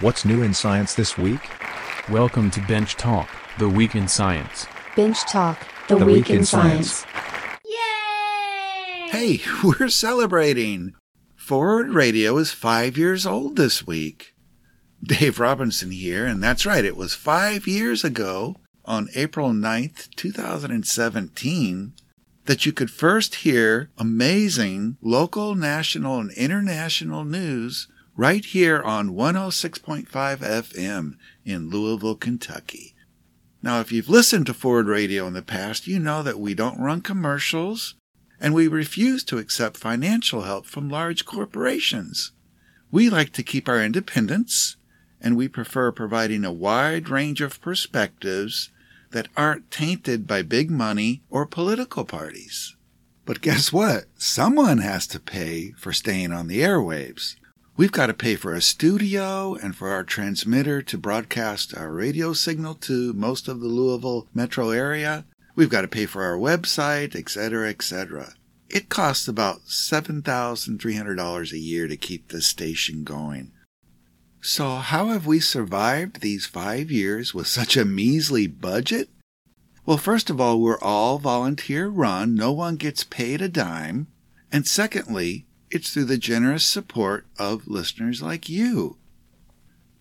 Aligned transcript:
What's 0.00 0.26
new 0.26 0.42
in 0.42 0.52
science 0.52 0.92
this 0.92 1.16
week? 1.16 1.40
Welcome 2.10 2.50
to 2.50 2.60
Bench 2.66 2.96
Talk, 2.96 3.30
the 3.58 3.70
week 3.70 3.94
in 3.94 4.08
science. 4.08 4.66
Bench 4.94 5.18
Talk, 5.22 5.66
the, 5.88 5.96
week, 6.04 6.28
in 6.28 6.44
science. 6.44 7.06
Yay! 7.64 9.08
Hey, 9.08 9.40
we're 9.64 9.88
celebrating. 9.88 10.92
Forward 11.34 11.94
Radio 11.94 12.36
is 12.36 12.52
five 12.52 12.98
years 12.98 13.24
old 13.24 13.56
this 13.56 13.86
week. 13.86 14.34
Dave 15.02 15.40
Robinson 15.40 15.90
here, 15.90 16.26
and 16.26 16.42
that's 16.42 16.66
right, 16.66 16.84
it 16.84 16.94
was 16.94 17.14
five 17.14 17.66
years 17.66 18.04
ago 18.04 18.56
on 18.84 19.08
April 19.14 19.52
9th, 19.52 20.14
2017, 20.14 21.94
that 22.44 22.66
you 22.66 22.72
could 22.74 22.90
first 22.90 23.36
hear 23.36 23.88
amazing 23.96 24.98
local, 25.00 25.54
national, 25.54 26.20
and 26.20 26.32
international 26.32 27.24
news 27.24 27.88
right 28.16 28.44
here 28.44 28.82
on 28.82 29.10
106.5 29.10 30.06
FM 30.08 31.16
in 31.44 31.68
Louisville, 31.68 32.14
Kentucky. 32.14 32.94
Now, 33.62 33.80
if 33.80 33.92
you've 33.92 34.08
listened 34.08 34.46
to 34.46 34.54
Forward 34.54 34.86
Radio 34.86 35.26
in 35.26 35.34
the 35.34 35.42
past, 35.42 35.86
you 35.86 35.98
know 35.98 36.22
that 36.22 36.40
we 36.40 36.54
don't 36.54 36.80
run 36.80 37.02
commercials 37.02 37.94
and 38.40 38.54
we 38.54 38.68
refuse 38.68 39.22
to 39.24 39.38
accept 39.38 39.76
financial 39.76 40.42
help 40.42 40.66
from 40.66 40.88
large 40.88 41.24
corporations. 41.24 42.32
We 42.90 43.10
like 43.10 43.32
to 43.34 43.42
keep 43.42 43.68
our 43.68 43.82
independence 43.82 44.76
and 45.20 45.36
we 45.36 45.48
prefer 45.48 45.92
providing 45.92 46.44
a 46.44 46.52
wide 46.52 47.08
range 47.08 47.40
of 47.40 47.60
perspectives 47.60 48.70
that 49.10 49.28
aren't 49.36 49.70
tainted 49.70 50.26
by 50.26 50.42
big 50.42 50.70
money 50.70 51.22
or 51.30 51.46
political 51.46 52.04
parties. 52.04 52.76
But 53.24 53.40
guess 53.40 53.72
what? 53.72 54.04
Someone 54.16 54.78
has 54.78 55.06
to 55.08 55.20
pay 55.20 55.72
for 55.72 55.92
staying 55.92 56.32
on 56.32 56.46
the 56.46 56.60
airwaves. 56.60 57.36
We've 57.78 57.92
got 57.92 58.06
to 58.06 58.14
pay 58.14 58.36
for 58.36 58.54
a 58.54 58.62
studio 58.62 59.54
and 59.54 59.76
for 59.76 59.90
our 59.90 60.02
transmitter 60.02 60.80
to 60.80 60.96
broadcast 60.96 61.76
our 61.76 61.92
radio 61.92 62.32
signal 62.32 62.74
to 62.76 63.12
most 63.12 63.48
of 63.48 63.60
the 63.60 63.66
Louisville 63.66 64.28
metro 64.32 64.70
area. 64.70 65.26
We've 65.54 65.68
got 65.68 65.82
to 65.82 65.88
pay 65.88 66.06
for 66.06 66.22
our 66.22 66.38
website, 66.38 67.14
etc., 67.14 67.68
etc. 67.68 68.32
It 68.70 68.88
costs 68.88 69.28
about 69.28 69.66
$7,300 69.66 71.52
a 71.52 71.58
year 71.58 71.86
to 71.86 71.96
keep 71.98 72.28
this 72.28 72.46
station 72.46 73.04
going. 73.04 73.52
So, 74.40 74.76
how 74.76 75.08
have 75.08 75.26
we 75.26 75.38
survived 75.38 76.22
these 76.22 76.46
five 76.46 76.90
years 76.90 77.34
with 77.34 77.46
such 77.46 77.76
a 77.76 77.84
measly 77.84 78.46
budget? 78.46 79.10
Well, 79.84 79.98
first 79.98 80.30
of 80.30 80.40
all, 80.40 80.62
we're 80.62 80.80
all 80.80 81.18
volunteer 81.18 81.88
run, 81.88 82.34
no 82.34 82.52
one 82.52 82.76
gets 82.76 83.04
paid 83.04 83.42
a 83.42 83.50
dime. 83.50 84.06
And 84.50 84.66
secondly, 84.66 85.44
it's 85.70 85.90
through 85.90 86.04
the 86.04 86.18
generous 86.18 86.64
support 86.64 87.26
of 87.38 87.66
listeners 87.66 88.22
like 88.22 88.48
you. 88.48 88.96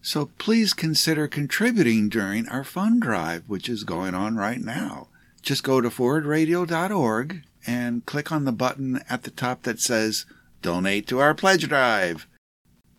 So 0.02 0.30
please 0.38 0.73
consider 0.73 1.27
contributing 1.27 2.09
during 2.09 2.47
our 2.47 2.63
fund 2.63 3.02
drive, 3.02 3.44
which 3.47 3.67
is 3.67 3.83
going 3.83 4.13
on 4.13 4.36
right 4.36 4.61
now. 4.61 5.08
Just 5.41 5.63
go 5.63 5.81
to 5.81 5.89
forwardradio.org 5.89 7.41
and 7.66 8.05
click 8.05 8.31
on 8.31 8.45
the 8.45 8.52
button 8.52 9.02
at 9.09 9.23
the 9.23 9.31
top 9.31 9.63
that 9.63 9.80
says 9.80 10.25
Donate 10.61 11.08
to 11.08 11.19
our 11.19 11.33
pledge 11.33 11.67
drive. 11.67 12.27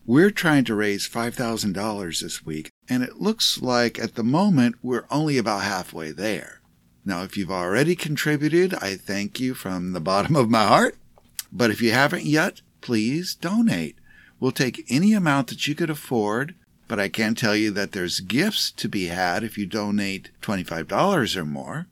We're 0.05 0.31
trying 0.31 0.63
to 0.65 0.75
raise 0.75 1.07
$5,000 1.07 2.21
this 2.21 2.45
week, 2.45 2.71
and 2.87 3.03
it 3.03 3.21
looks 3.21 3.61
like 3.61 3.99
at 3.99 4.15
the 4.15 4.23
moment 4.23 4.75
we're 4.81 5.05
only 5.11 5.37
about 5.37 5.63
halfway 5.63 6.11
there. 6.11 6.61
Now, 7.03 7.23
if 7.23 7.35
you've 7.35 7.51
already 7.51 7.95
contributed, 7.95 8.73
I 8.75 8.95
thank 8.95 9.39
you 9.39 9.53
from 9.53 9.91
the 9.91 9.99
bottom 9.99 10.35
of 10.35 10.49
my 10.49 10.65
heart. 10.65 10.97
But 11.51 11.71
if 11.71 11.81
you 11.81 11.91
haven't 11.91 12.25
yet, 12.25 12.61
please 12.81 13.35
donate. 13.35 13.97
We'll 14.39 14.51
take 14.51 14.85
any 14.89 15.13
amount 15.13 15.47
that 15.47 15.67
you 15.67 15.75
could 15.75 15.89
afford, 15.89 16.55
but 16.87 16.99
I 16.99 17.09
can 17.09 17.35
tell 17.35 17.55
you 17.55 17.71
that 17.71 17.91
there's 17.91 18.19
gifts 18.19 18.71
to 18.71 18.87
be 18.87 19.07
had 19.07 19.43
if 19.43 19.57
you 19.57 19.65
donate 19.65 20.29
$25 20.41 21.35
or 21.35 21.45
more. 21.45 21.87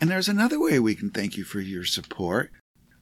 And 0.00 0.10
there's 0.10 0.28
another 0.28 0.58
way 0.58 0.78
we 0.78 0.94
can 0.94 1.10
thank 1.10 1.36
you 1.36 1.44
for 1.44 1.60
your 1.60 1.84
support. 1.84 2.50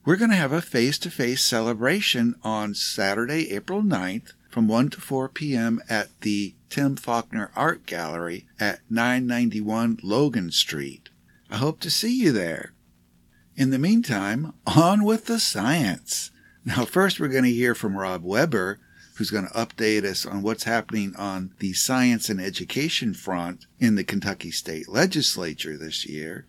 We're 0.05 0.15
going 0.15 0.31
to 0.31 0.37
have 0.37 0.51
a 0.51 0.61
face 0.61 0.97
to 0.99 1.11
face 1.11 1.43
celebration 1.43 2.35
on 2.43 2.73
Saturday, 2.73 3.51
April 3.51 3.81
9th 3.81 4.33
from 4.49 4.67
1 4.67 4.89
to 4.89 5.01
4 5.01 5.29
p.m. 5.29 5.81
at 5.87 6.09
the 6.21 6.55
Tim 6.69 6.95
Faulkner 6.95 7.51
Art 7.55 7.85
Gallery 7.85 8.47
at 8.59 8.79
991 8.89 9.99
Logan 10.03 10.51
Street. 10.51 11.09
I 11.49 11.57
hope 11.57 11.79
to 11.81 11.89
see 11.89 12.15
you 12.15 12.31
there. 12.31 12.73
In 13.59 13.71
the 13.71 13.77
meantime, 13.77 14.53
on 14.65 15.03
with 15.03 15.25
the 15.25 15.37
science. 15.37 16.31
Now, 16.63 16.85
first, 16.85 17.19
we're 17.19 17.27
going 17.27 17.43
to 17.43 17.51
hear 17.51 17.75
from 17.75 17.97
Rob 17.97 18.23
Weber, 18.23 18.79
who's 19.15 19.31
going 19.31 19.47
to 19.47 19.53
update 19.53 20.05
us 20.05 20.25
on 20.25 20.41
what's 20.41 20.63
happening 20.63 21.13
on 21.17 21.51
the 21.59 21.73
science 21.73 22.29
and 22.29 22.39
education 22.39 23.13
front 23.13 23.65
in 23.77 23.95
the 23.95 24.05
Kentucky 24.05 24.49
State 24.49 24.87
Legislature 24.87 25.77
this 25.77 26.05
year. 26.05 26.47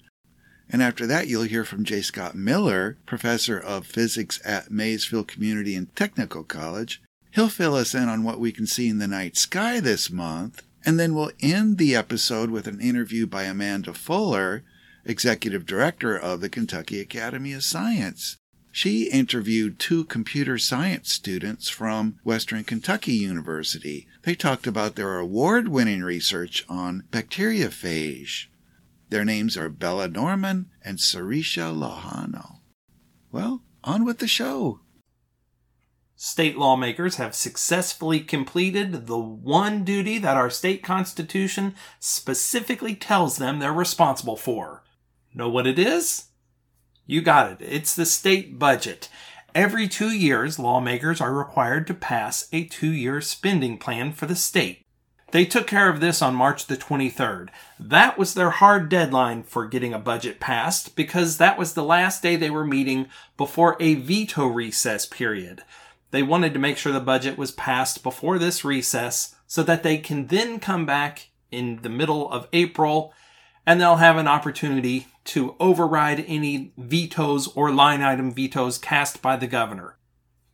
And 0.70 0.80
after 0.80 1.04
that, 1.08 1.26
you'll 1.26 1.42
hear 1.42 1.64
from 1.64 1.82
J. 1.82 2.00
Scott 2.00 2.36
Miller, 2.36 2.96
professor 3.06 3.58
of 3.58 3.88
physics 3.88 4.40
at 4.44 4.70
Maysville 4.70 5.24
Community 5.24 5.74
and 5.74 5.92
Technical 5.96 6.44
College, 6.44 7.02
He'll 7.32 7.48
fill 7.48 7.74
us 7.74 7.92
in 7.92 8.08
on 8.08 8.22
what 8.22 8.38
we 8.38 8.52
can 8.52 8.68
see 8.68 8.88
in 8.88 8.98
the 8.98 9.08
night 9.08 9.36
sky 9.36 9.80
this 9.80 10.10
month, 10.10 10.62
and 10.84 10.98
then 10.98 11.14
we'll 11.14 11.32
end 11.40 11.78
the 11.78 11.96
episode 11.96 12.50
with 12.50 12.68
an 12.68 12.80
interview 12.80 13.26
by 13.26 13.44
Amanda 13.44 13.94
Fuller, 13.94 14.62
Executive 15.04 15.66
Director 15.66 16.16
of 16.16 16.40
the 16.40 16.48
Kentucky 16.48 17.00
Academy 17.00 17.52
of 17.52 17.64
Science. 17.64 18.36
She 18.72 19.10
interviewed 19.10 19.78
two 19.78 20.04
computer 20.04 20.56
science 20.56 21.12
students 21.12 21.68
from 21.68 22.18
Western 22.22 22.62
Kentucky 22.62 23.14
University. 23.14 24.06
They 24.22 24.34
talked 24.34 24.66
about 24.66 24.94
their 24.94 25.18
award 25.18 25.68
winning 25.68 26.02
research 26.02 26.64
on 26.68 27.04
bacteriophage. 27.10 28.46
Their 29.08 29.24
names 29.24 29.56
are 29.56 29.68
Bella 29.68 30.06
Norman 30.06 30.70
and 30.84 30.98
Sarisha 30.98 31.74
Lohano. 31.74 32.58
Well, 33.32 33.62
on 33.82 34.04
with 34.04 34.18
the 34.18 34.28
show. 34.28 34.80
State 36.14 36.56
lawmakers 36.56 37.16
have 37.16 37.34
successfully 37.34 38.20
completed 38.20 39.06
the 39.06 39.18
one 39.18 39.84
duty 39.84 40.18
that 40.18 40.36
our 40.36 40.50
state 40.50 40.82
constitution 40.82 41.74
specifically 41.98 42.94
tells 42.94 43.38
them 43.38 43.58
they're 43.58 43.72
responsible 43.72 44.36
for. 44.36 44.84
Know 45.34 45.48
what 45.48 45.66
it 45.66 45.78
is? 45.78 46.26
You 47.06 47.22
got 47.22 47.52
it. 47.52 47.58
It's 47.60 47.94
the 47.94 48.06
state 48.06 48.58
budget. 48.58 49.08
Every 49.54 49.88
two 49.88 50.10
years, 50.10 50.58
lawmakers 50.58 51.20
are 51.20 51.34
required 51.34 51.86
to 51.88 51.94
pass 51.94 52.48
a 52.52 52.64
two 52.64 52.92
year 52.92 53.20
spending 53.20 53.78
plan 53.78 54.12
for 54.12 54.26
the 54.26 54.36
state. 54.36 54.84
They 55.32 55.44
took 55.44 55.66
care 55.66 55.88
of 55.88 56.00
this 56.00 56.22
on 56.22 56.34
March 56.34 56.66
the 56.66 56.76
23rd. 56.76 57.50
That 57.78 58.18
was 58.18 58.34
their 58.34 58.50
hard 58.50 58.88
deadline 58.88 59.44
for 59.44 59.66
getting 59.66 59.94
a 59.94 59.98
budget 59.98 60.40
passed 60.40 60.96
because 60.96 61.36
that 61.36 61.58
was 61.58 61.74
the 61.74 61.84
last 61.84 62.22
day 62.22 62.34
they 62.36 62.50
were 62.50 62.66
meeting 62.66 63.06
before 63.36 63.76
a 63.78 63.94
veto 63.94 64.46
recess 64.46 65.06
period. 65.06 65.62
They 66.10 66.22
wanted 66.24 66.52
to 66.54 66.58
make 66.58 66.76
sure 66.76 66.92
the 66.92 67.00
budget 67.00 67.38
was 67.38 67.52
passed 67.52 68.02
before 68.02 68.38
this 68.38 68.64
recess 68.64 69.36
so 69.46 69.62
that 69.62 69.84
they 69.84 69.98
can 69.98 70.26
then 70.26 70.58
come 70.58 70.84
back 70.84 71.28
in 71.52 71.80
the 71.82 71.88
middle 71.88 72.30
of 72.30 72.48
April 72.52 73.12
and 73.66 73.80
they'll 73.80 73.96
have 73.96 74.16
an 74.16 74.28
opportunity 74.28 75.06
to 75.24 75.54
override 75.60 76.24
any 76.26 76.72
vetoes 76.76 77.48
or 77.48 77.70
line 77.70 78.02
item 78.02 78.32
vetoes 78.32 78.78
cast 78.78 79.22
by 79.22 79.36
the 79.36 79.46
governor. 79.46 79.96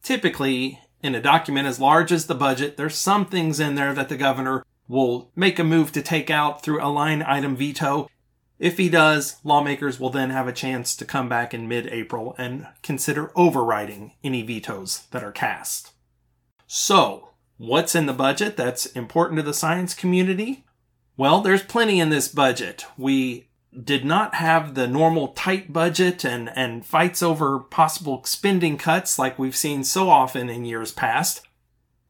Typically, 0.02 0.80
in 1.02 1.14
a 1.14 1.20
document 1.22 1.66
as 1.66 1.80
large 1.80 2.12
as 2.12 2.26
the 2.26 2.34
budget, 2.34 2.76
there's 2.76 2.96
some 2.96 3.26
things 3.26 3.60
in 3.60 3.74
there 3.74 3.94
that 3.94 4.08
the 4.08 4.16
governor 4.16 4.64
will 4.88 5.30
make 5.34 5.58
a 5.58 5.64
move 5.64 5.92
to 5.92 6.02
take 6.02 6.30
out 6.30 6.62
through 6.62 6.82
a 6.82 6.88
line 6.90 7.22
item 7.22 7.56
veto. 7.56 8.08
If 8.58 8.78
he 8.78 8.88
does, 8.88 9.36
lawmakers 9.44 10.00
will 10.00 10.10
then 10.10 10.30
have 10.30 10.48
a 10.48 10.52
chance 10.52 10.96
to 10.96 11.04
come 11.04 11.28
back 11.28 11.52
in 11.52 11.68
mid 11.68 11.86
April 11.88 12.34
and 12.38 12.66
consider 12.82 13.30
overriding 13.36 14.12
any 14.24 14.42
vetoes 14.42 15.06
that 15.10 15.24
are 15.24 15.32
cast. 15.32 15.92
So, 16.66 17.30
what's 17.58 17.94
in 17.94 18.06
the 18.06 18.12
budget 18.12 18.56
that's 18.56 18.86
important 18.86 19.38
to 19.38 19.42
the 19.42 19.54
science 19.54 19.94
community? 19.94 20.65
Well, 21.16 21.40
there's 21.40 21.62
plenty 21.62 21.98
in 21.98 22.10
this 22.10 22.28
budget. 22.28 22.84
We 22.98 23.48
did 23.82 24.04
not 24.04 24.34
have 24.34 24.74
the 24.74 24.86
normal 24.86 25.28
tight 25.28 25.72
budget 25.72 26.24
and, 26.24 26.50
and 26.54 26.84
fights 26.84 27.22
over 27.22 27.58
possible 27.58 28.22
spending 28.24 28.76
cuts 28.76 29.18
like 29.18 29.38
we've 29.38 29.56
seen 29.56 29.84
so 29.84 30.10
often 30.10 30.50
in 30.50 30.64
years 30.64 30.92
past. 30.92 31.46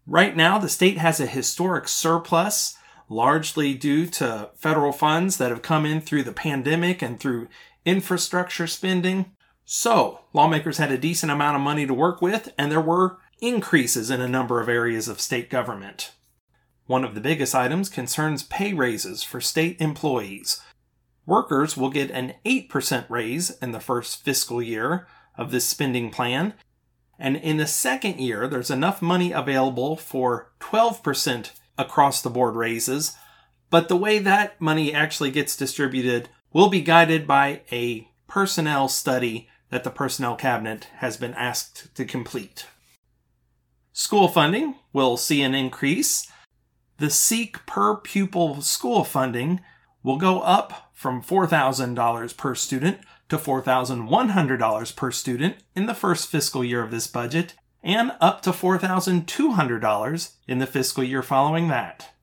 Right 0.07 0.37
now, 0.37 0.59
the 0.59 0.69
state 0.69 0.99
has 0.99 1.21
a 1.21 1.27
historic 1.27 1.89
surplus 1.89 2.77
largely 3.09 3.75
due 3.75 4.07
to 4.07 4.51
federal 4.57 4.93
funds 4.93 5.37
that 5.37 5.51
have 5.51 5.63
come 5.63 5.87
in 5.87 6.01
through 6.01 6.25
the 6.25 6.33
pandemic 6.33 7.03
and 7.03 7.21
through 7.21 7.49
infrastructure 7.85 8.67
spending. 8.67 9.33
So, 9.65 10.21
lawmakers 10.33 10.79
had 10.79 10.91
a 10.91 10.99
decent 10.99 11.31
amount 11.31 11.57
of 11.57 11.63
money 11.63 11.87
to 11.87 11.95
work 11.95 12.21
with, 12.21 12.53
and 12.59 12.71
there 12.71 12.81
were 12.81 13.19
increases 13.41 14.11
in 14.11 14.21
a 14.21 14.29
number 14.29 14.61
of 14.61 14.69
areas 14.69 15.07
of 15.09 15.21
state 15.21 15.51
government. 15.51 16.13
One 16.87 17.05
of 17.05 17.15
the 17.15 17.21
biggest 17.21 17.55
items 17.55 17.89
concerns 17.89 18.43
pay 18.43 18.73
raises 18.73 19.23
for 19.23 19.41
state 19.41 19.81
employees. 19.81 20.61
Workers 21.27 21.77
will 21.77 21.91
get 21.91 22.11
an 22.11 22.35
8% 22.45 23.11
raise 23.11 23.51
in 23.59 23.73
the 23.73 23.81
first 23.81 24.25
fiscal 24.25 24.63
year 24.63 25.07
of 25.37 25.51
this 25.51 25.67
spending 25.67 26.11
plan, 26.11 26.55
and 27.19 27.37
in 27.37 27.57
the 27.57 27.67
second 27.67 28.21
year, 28.21 28.47
there's 28.47 28.71
enough 28.71 29.03
money 29.03 29.33
available 29.33 29.97
for 29.97 30.53
12% 30.61 31.51
across 31.79 32.23
the 32.23 32.31
board 32.31 32.55
raises, 32.55 33.17
but 33.71 33.89
the 33.89 33.97
way 33.97 34.19
that 34.19 34.61
money 34.61 34.93
actually 34.93 35.31
gets 35.31 35.57
distributed 35.57 36.29
will 36.53 36.69
be 36.69 36.81
guided 36.81 37.27
by 37.27 37.63
a 37.73 38.09
personnel 38.29 38.89
study 38.89 39.49
that 39.71 39.83
the 39.83 39.91
Personnel 39.91 40.37
Cabinet 40.37 40.89
has 40.97 41.17
been 41.17 41.35
asked 41.35 41.95
to 41.97 42.05
complete. 42.05 42.67
School 43.93 44.29
funding 44.29 44.77
will 44.93 45.17
see 45.17 45.43
an 45.43 45.55
increase. 45.55 46.31
The 46.99 47.11
SEEK 47.11 47.67
per 47.67 47.97
pupil 47.97 48.63
school 48.63 49.05
funding 49.05 49.61
will 50.03 50.17
go 50.17 50.41
up 50.41 50.91
from 50.95 51.23
$4,000 51.23 52.37
per 52.37 52.55
student 52.55 52.99
to 53.29 53.37
$4,100 53.37 54.97
per 54.97 55.11
student 55.11 55.57
in 55.75 55.87
the 55.87 55.95
first 55.95 56.29
fiscal 56.29 56.65
year 56.65 56.83
of 56.83 56.91
this 56.91 57.07
budget 57.07 57.55
and 57.83 58.13
up 58.21 58.41
to 58.43 58.51
$4,200 58.51 60.33
in 60.49 60.59
the 60.59 60.67
fiscal 60.67 61.05
year 61.05 61.23
following 61.23 61.69
that. 61.69 62.15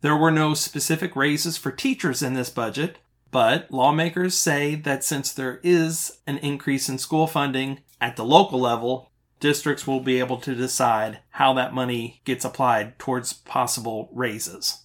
There 0.00 0.16
were 0.16 0.30
no 0.30 0.54
specific 0.54 1.14
raises 1.14 1.56
for 1.56 1.70
teachers 1.70 2.22
in 2.22 2.34
this 2.34 2.50
budget, 2.50 2.98
but 3.30 3.70
lawmakers 3.70 4.34
say 4.34 4.74
that 4.74 5.04
since 5.04 5.32
there 5.32 5.60
is 5.62 6.18
an 6.26 6.38
increase 6.38 6.88
in 6.88 6.98
school 6.98 7.26
funding 7.26 7.80
at 8.00 8.16
the 8.16 8.24
local 8.24 8.60
level, 8.60 9.07
districts 9.40 9.86
will 9.86 10.00
be 10.00 10.18
able 10.18 10.38
to 10.38 10.54
decide 10.54 11.20
how 11.30 11.52
that 11.54 11.74
money 11.74 12.20
gets 12.24 12.44
applied 12.44 12.98
towards 12.98 13.32
possible 13.32 14.10
raises. 14.12 14.84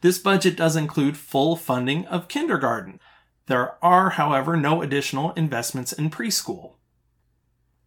This 0.00 0.18
budget 0.18 0.56
does 0.56 0.76
include 0.76 1.16
full 1.16 1.56
funding 1.56 2.06
of 2.06 2.28
kindergarten. 2.28 3.00
There 3.46 3.82
are, 3.82 4.10
however, 4.10 4.56
no 4.56 4.82
additional 4.82 5.32
investments 5.32 5.92
in 5.92 6.10
preschool. 6.10 6.74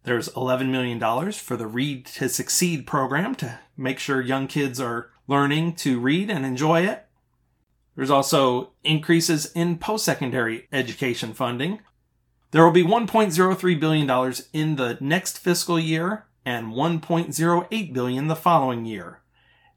There's 0.04 0.28
$11 0.30 0.70
million 0.70 1.32
for 1.32 1.56
the 1.56 1.66
Read 1.66 2.06
to 2.06 2.28
Succeed 2.28 2.86
program 2.86 3.34
to 3.36 3.60
make 3.76 3.98
sure 3.98 4.20
young 4.20 4.46
kids 4.46 4.80
are 4.80 5.10
learning 5.26 5.74
to 5.76 6.00
read 6.00 6.30
and 6.30 6.46
enjoy 6.46 6.82
it. 6.86 7.06
There's 7.94 8.10
also 8.10 8.72
increases 8.84 9.52
in 9.52 9.78
post 9.78 10.04
secondary 10.04 10.68
education 10.72 11.34
funding. 11.34 11.80
There 12.50 12.64
will 12.64 12.72
be 12.72 12.84
$1.03 12.84 13.80
billion 13.80 14.34
in 14.52 14.76
the 14.76 14.96
next 15.00 15.38
fiscal 15.38 15.78
year 15.78 16.26
and 16.44 16.72
1.08 16.72 17.92
billion 17.92 18.28
the 18.28 18.36
following 18.36 18.86
year. 18.86 19.20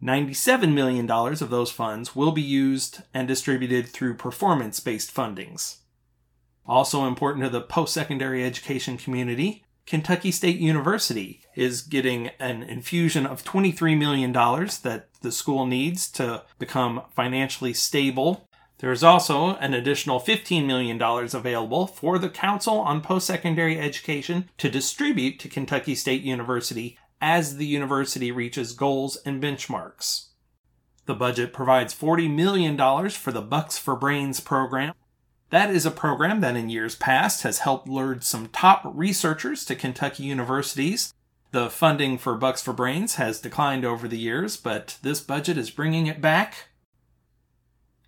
$97 0.01 0.73
million 0.73 1.09
of 1.09 1.49
those 1.49 1.71
funds 1.71 2.15
will 2.15 2.31
be 2.31 2.41
used 2.41 3.03
and 3.13 3.27
distributed 3.27 3.87
through 3.87 4.15
performance 4.15 4.79
based 4.79 5.13
fundings. 5.13 5.77
Also 6.65 7.05
important 7.05 7.43
to 7.43 7.49
the 7.49 7.61
post 7.61 7.93
secondary 7.93 8.43
education 8.43 8.97
community, 8.97 9.63
Kentucky 9.85 10.31
State 10.31 10.57
University 10.57 11.41
is 11.55 11.81
getting 11.81 12.29
an 12.39 12.63
infusion 12.63 13.25
of 13.25 13.43
$23 13.43 13.97
million 13.97 14.31
that 14.31 15.09
the 15.21 15.31
school 15.31 15.65
needs 15.65 16.09
to 16.11 16.43
become 16.57 17.01
financially 17.13 17.73
stable. 17.73 18.47
There 18.81 18.91
is 18.91 19.03
also 19.03 19.55
an 19.55 19.73
additional 19.73 20.19
$15 20.19 20.65
million 20.65 21.01
available 21.01 21.87
for 21.87 22.19
the 22.19 22.29
Council 22.29 22.79
on 22.79 22.99
Post 23.01 23.27
Secondary 23.27 23.79
Education 23.79 24.49
to 24.57 24.69
distribute 24.69 25.39
to 25.39 25.49
Kentucky 25.49 25.95
State 25.95 26.23
University 26.23 26.97
as 27.21 27.57
the 27.57 27.65
university 27.65 28.31
reaches 28.31 28.73
goals 28.73 29.17
and 29.25 29.41
benchmarks. 29.41 30.27
The 31.05 31.15
budget 31.15 31.53
provides 31.53 31.95
$40 31.95 32.29
million 32.29 32.77
for 33.09 33.31
the 33.31 33.41
Bucks 33.41 33.77
for 33.77 33.95
Brains 33.95 34.39
program, 34.39 34.93
that 35.51 35.69
is 35.69 35.85
a 35.85 35.91
program 35.91 36.39
that 36.39 36.55
in 36.55 36.69
years 36.69 36.95
past 36.95 37.43
has 37.43 37.59
helped 37.59 37.87
lure 37.87 38.19
some 38.21 38.47
top 38.47 38.83
researchers 38.85 39.65
to 39.65 39.75
Kentucky 39.75 40.23
universities. 40.23 41.13
The 41.51 41.69
funding 41.69 42.17
for 42.17 42.35
Bucks 42.35 42.61
for 42.61 42.71
Brains 42.71 43.15
has 43.15 43.41
declined 43.41 43.83
over 43.83 44.07
the 44.07 44.17
years, 44.17 44.55
but 44.55 44.97
this 45.01 45.19
budget 45.19 45.57
is 45.57 45.69
bringing 45.69 46.07
it 46.07 46.21
back. 46.21 46.69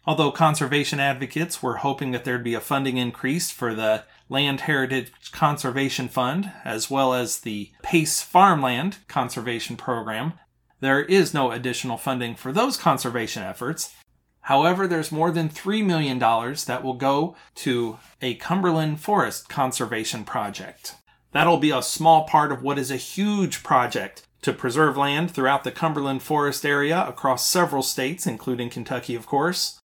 Although 0.05 0.31
conservation 0.31 0.99
advocates 0.99 1.63
were 1.63 1.77
hoping 1.77 2.11
that 2.11 2.25
there'd 2.25 2.43
be 2.43 2.55
a 2.55 2.59
funding 2.59 2.97
increase 2.97 3.51
for 3.51 3.73
the 3.73 4.03
Land 4.29 4.61
Heritage 4.61 5.11
Conservation 5.31 6.09
Fund, 6.09 6.51
as 6.65 6.89
well 6.89 7.13
as 7.13 7.39
the 7.39 7.71
PACE 7.81 8.21
Farmland 8.21 8.97
Conservation 9.07 9.77
Program, 9.77 10.33
there 10.81 11.01
is 11.01 11.33
no 11.33 11.51
additional 11.51 11.97
funding 11.97 12.35
for 12.35 12.51
those 12.51 12.75
conservation 12.75 13.43
efforts, 13.43 13.95
However, 14.43 14.87
there's 14.87 15.11
more 15.11 15.31
than 15.31 15.47
$3 15.47 15.85
million 15.85 16.19
that 16.19 16.83
will 16.83 16.95
go 16.95 17.35
to 17.55 17.97
a 18.21 18.35
Cumberland 18.35 18.99
Forest 18.99 19.47
Conservation 19.47 20.25
Project. 20.25 20.95
That'll 21.31 21.57
be 21.57 21.71
a 21.71 21.81
small 21.81 22.25
part 22.25 22.51
of 22.51 22.61
what 22.61 22.77
is 22.77 22.91
a 22.91 22.97
huge 22.97 23.63
project 23.63 24.27
to 24.41 24.51
preserve 24.51 24.97
land 24.97 25.31
throughout 25.31 25.63
the 25.63 25.71
Cumberland 25.71 26.23
Forest 26.23 26.65
area 26.65 27.05
across 27.07 27.47
several 27.47 27.81
states, 27.81 28.27
including 28.27 28.69
Kentucky, 28.69 29.15
of 29.15 29.25
course. 29.25 29.79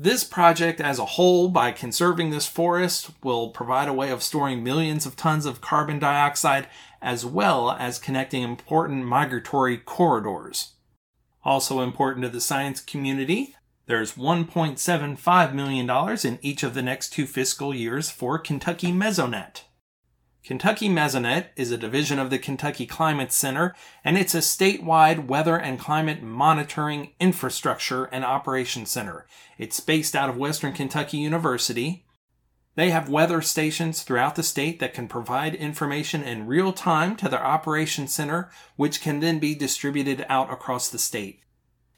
This 0.00 0.22
project 0.22 0.80
as 0.80 1.00
a 1.00 1.04
whole, 1.04 1.48
by 1.48 1.72
conserving 1.72 2.30
this 2.30 2.46
forest, 2.46 3.10
will 3.24 3.48
provide 3.48 3.88
a 3.88 3.92
way 3.92 4.10
of 4.10 4.22
storing 4.22 4.62
millions 4.62 5.06
of 5.06 5.16
tons 5.16 5.44
of 5.44 5.60
carbon 5.60 5.98
dioxide 5.98 6.68
as 7.02 7.26
well 7.26 7.72
as 7.72 7.98
connecting 7.98 8.44
important 8.44 9.06
migratory 9.06 9.76
corridors. 9.76 10.74
Also 11.44 11.80
important 11.80 12.22
to 12.22 12.28
the 12.28 12.40
science 12.40 12.80
community, 12.80 13.56
there's 13.86 14.14
$1.75 14.14 15.52
million 15.52 15.90
in 16.22 16.38
each 16.42 16.62
of 16.62 16.74
the 16.74 16.82
next 16.82 17.12
two 17.12 17.26
fiscal 17.26 17.74
years 17.74 18.08
for 18.08 18.38
Kentucky 18.38 18.92
Mesonet. 18.92 19.62
Kentucky 20.48 20.88
Mesonet 20.88 21.48
is 21.56 21.70
a 21.70 21.76
division 21.76 22.18
of 22.18 22.30
the 22.30 22.38
Kentucky 22.38 22.86
Climate 22.86 23.32
Center, 23.32 23.74
and 24.02 24.16
it's 24.16 24.34
a 24.34 24.38
statewide 24.38 25.26
weather 25.26 25.58
and 25.58 25.78
climate 25.78 26.22
monitoring 26.22 27.10
infrastructure 27.20 28.04
and 28.04 28.24
operations 28.24 28.90
center. 28.90 29.26
It's 29.58 29.78
based 29.78 30.16
out 30.16 30.30
of 30.30 30.38
Western 30.38 30.72
Kentucky 30.72 31.18
University. 31.18 32.06
They 32.76 32.88
have 32.88 33.10
weather 33.10 33.42
stations 33.42 34.02
throughout 34.02 34.36
the 34.36 34.42
state 34.42 34.80
that 34.80 34.94
can 34.94 35.06
provide 35.06 35.54
information 35.54 36.22
in 36.22 36.46
real 36.46 36.72
time 36.72 37.14
to 37.16 37.28
their 37.28 37.44
operations 37.44 38.14
center, 38.14 38.50
which 38.76 39.02
can 39.02 39.20
then 39.20 39.38
be 39.38 39.54
distributed 39.54 40.24
out 40.30 40.50
across 40.50 40.88
the 40.88 40.98
state. 40.98 41.40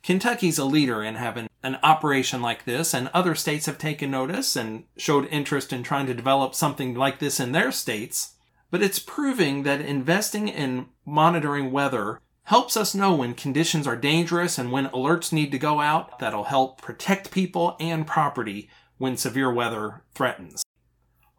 Kentucky's 0.02 0.58
a 0.58 0.64
leader 0.64 1.04
in 1.04 1.14
having 1.14 1.48
an 1.62 1.78
operation 1.84 2.42
like 2.42 2.64
this, 2.64 2.92
and 2.94 3.10
other 3.14 3.36
states 3.36 3.66
have 3.66 3.78
taken 3.78 4.10
notice 4.10 4.56
and 4.56 4.86
showed 4.96 5.28
interest 5.30 5.72
in 5.72 5.84
trying 5.84 6.06
to 6.06 6.14
develop 6.14 6.56
something 6.56 6.96
like 6.96 7.20
this 7.20 7.38
in 7.38 7.52
their 7.52 7.70
states. 7.70 8.34
But 8.70 8.82
it's 8.82 8.98
proving 8.98 9.64
that 9.64 9.80
investing 9.80 10.48
in 10.48 10.86
monitoring 11.04 11.72
weather 11.72 12.20
helps 12.44 12.76
us 12.76 12.94
know 12.94 13.14
when 13.14 13.34
conditions 13.34 13.86
are 13.86 13.96
dangerous 13.96 14.58
and 14.58 14.72
when 14.72 14.88
alerts 14.88 15.32
need 15.32 15.52
to 15.52 15.58
go 15.58 15.80
out. 15.80 16.18
That'll 16.18 16.44
help 16.44 16.80
protect 16.80 17.30
people 17.30 17.76
and 17.80 18.06
property 18.06 18.68
when 18.98 19.16
severe 19.16 19.52
weather 19.52 20.02
threatens. 20.14 20.62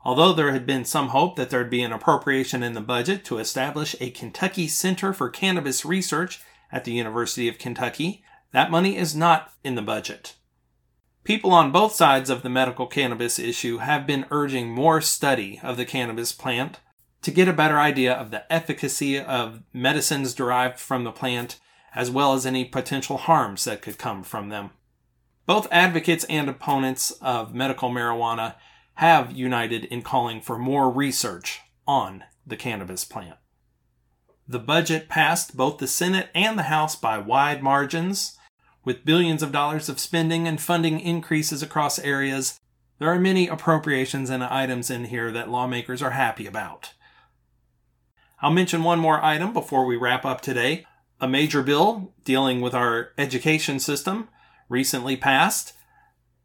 Although 0.03 0.33
there 0.33 0.51
had 0.51 0.65
been 0.65 0.83
some 0.83 1.09
hope 1.09 1.35
that 1.35 1.49
there'd 1.49 1.69
be 1.69 1.83
an 1.83 1.91
appropriation 1.93 2.63
in 2.63 2.73
the 2.73 2.81
budget 2.81 3.23
to 3.25 3.37
establish 3.37 3.95
a 3.99 4.09
Kentucky 4.09 4.67
Center 4.67 5.13
for 5.13 5.29
Cannabis 5.29 5.85
Research 5.85 6.41
at 6.71 6.85
the 6.85 6.93
University 6.93 7.47
of 7.47 7.59
Kentucky, 7.59 8.23
that 8.51 8.71
money 8.71 8.97
is 8.97 9.15
not 9.15 9.53
in 9.63 9.75
the 9.75 9.81
budget. 9.81 10.35
People 11.23 11.51
on 11.51 11.71
both 11.71 11.93
sides 11.93 12.31
of 12.31 12.41
the 12.41 12.49
medical 12.49 12.87
cannabis 12.87 13.37
issue 13.37 13.77
have 13.77 14.07
been 14.07 14.25
urging 14.31 14.71
more 14.71 15.01
study 15.01 15.59
of 15.61 15.77
the 15.77 15.85
cannabis 15.85 16.31
plant 16.31 16.79
to 17.21 17.31
get 17.31 17.47
a 17.47 17.53
better 17.53 17.79
idea 17.79 18.13
of 18.13 18.31
the 18.31 18.51
efficacy 18.51 19.19
of 19.19 19.61
medicines 19.73 20.33
derived 20.33 20.79
from 20.79 21.03
the 21.03 21.11
plant, 21.11 21.59
as 21.93 22.09
well 22.09 22.33
as 22.33 22.45
any 22.45 22.65
potential 22.65 23.17
harms 23.17 23.65
that 23.65 23.81
could 23.81 23.97
come 23.97 24.23
from 24.23 24.49
them. 24.49 24.71
Both 25.45 25.67
advocates 25.71 26.23
and 26.25 26.49
opponents 26.49 27.11
of 27.21 27.53
medical 27.53 27.89
marijuana 27.89 28.55
have 28.95 29.31
united 29.31 29.85
in 29.85 30.01
calling 30.01 30.41
for 30.41 30.57
more 30.57 30.89
research 30.89 31.61
on 31.87 32.23
the 32.45 32.55
cannabis 32.55 33.03
plant. 33.05 33.37
The 34.47 34.59
budget 34.59 35.07
passed 35.07 35.55
both 35.55 35.77
the 35.77 35.87
Senate 35.87 36.29
and 36.35 36.57
the 36.57 36.63
House 36.63 36.95
by 36.95 37.17
wide 37.17 37.63
margins. 37.63 38.37
With 38.83 39.05
billions 39.05 39.43
of 39.43 39.51
dollars 39.51 39.89
of 39.89 39.99
spending 39.99 40.47
and 40.47 40.59
funding 40.59 40.99
increases 40.99 41.61
across 41.61 41.99
areas, 41.99 42.59
there 42.99 43.09
are 43.09 43.19
many 43.19 43.47
appropriations 43.47 44.29
and 44.29 44.43
items 44.43 44.89
in 44.89 45.05
here 45.05 45.31
that 45.31 45.49
lawmakers 45.49 46.01
are 46.01 46.11
happy 46.11 46.45
about. 46.45 46.93
I'll 48.41 48.51
mention 48.51 48.83
one 48.83 48.99
more 48.99 49.23
item 49.23 49.53
before 49.53 49.85
we 49.85 49.97
wrap 49.97 50.25
up 50.25 50.41
today. 50.41 50.85
A 51.19 51.27
major 51.27 51.61
bill 51.61 52.13
dealing 52.23 52.61
with 52.61 52.73
our 52.73 53.11
education 53.17 53.79
system 53.79 54.29
recently 54.69 55.15
passed. 55.15 55.73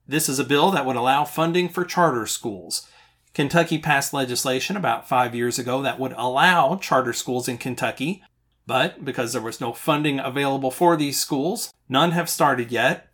This 0.06 0.28
is 0.28 0.38
a 0.38 0.44
bill 0.44 0.70
that 0.72 0.84
would 0.84 0.96
allow 0.96 1.24
funding 1.24 1.68
for 1.68 1.84
charter 1.84 2.26
schools. 2.26 2.86
Kentucky 3.34 3.78
passed 3.78 4.12
legislation 4.12 4.76
about 4.76 5.08
five 5.08 5.34
years 5.34 5.58
ago 5.58 5.82
that 5.82 5.98
would 5.98 6.12
allow 6.12 6.76
charter 6.76 7.12
schools 7.12 7.48
in 7.48 7.58
Kentucky 7.58 8.22
but 8.66 9.04
because 9.04 9.32
there 9.32 9.42
was 9.42 9.60
no 9.60 9.72
funding 9.72 10.18
available 10.18 10.70
for 10.70 10.96
these 10.96 11.20
schools, 11.20 11.72
none 11.88 12.10
have 12.10 12.28
started 12.28 12.72
yet. 12.72 13.08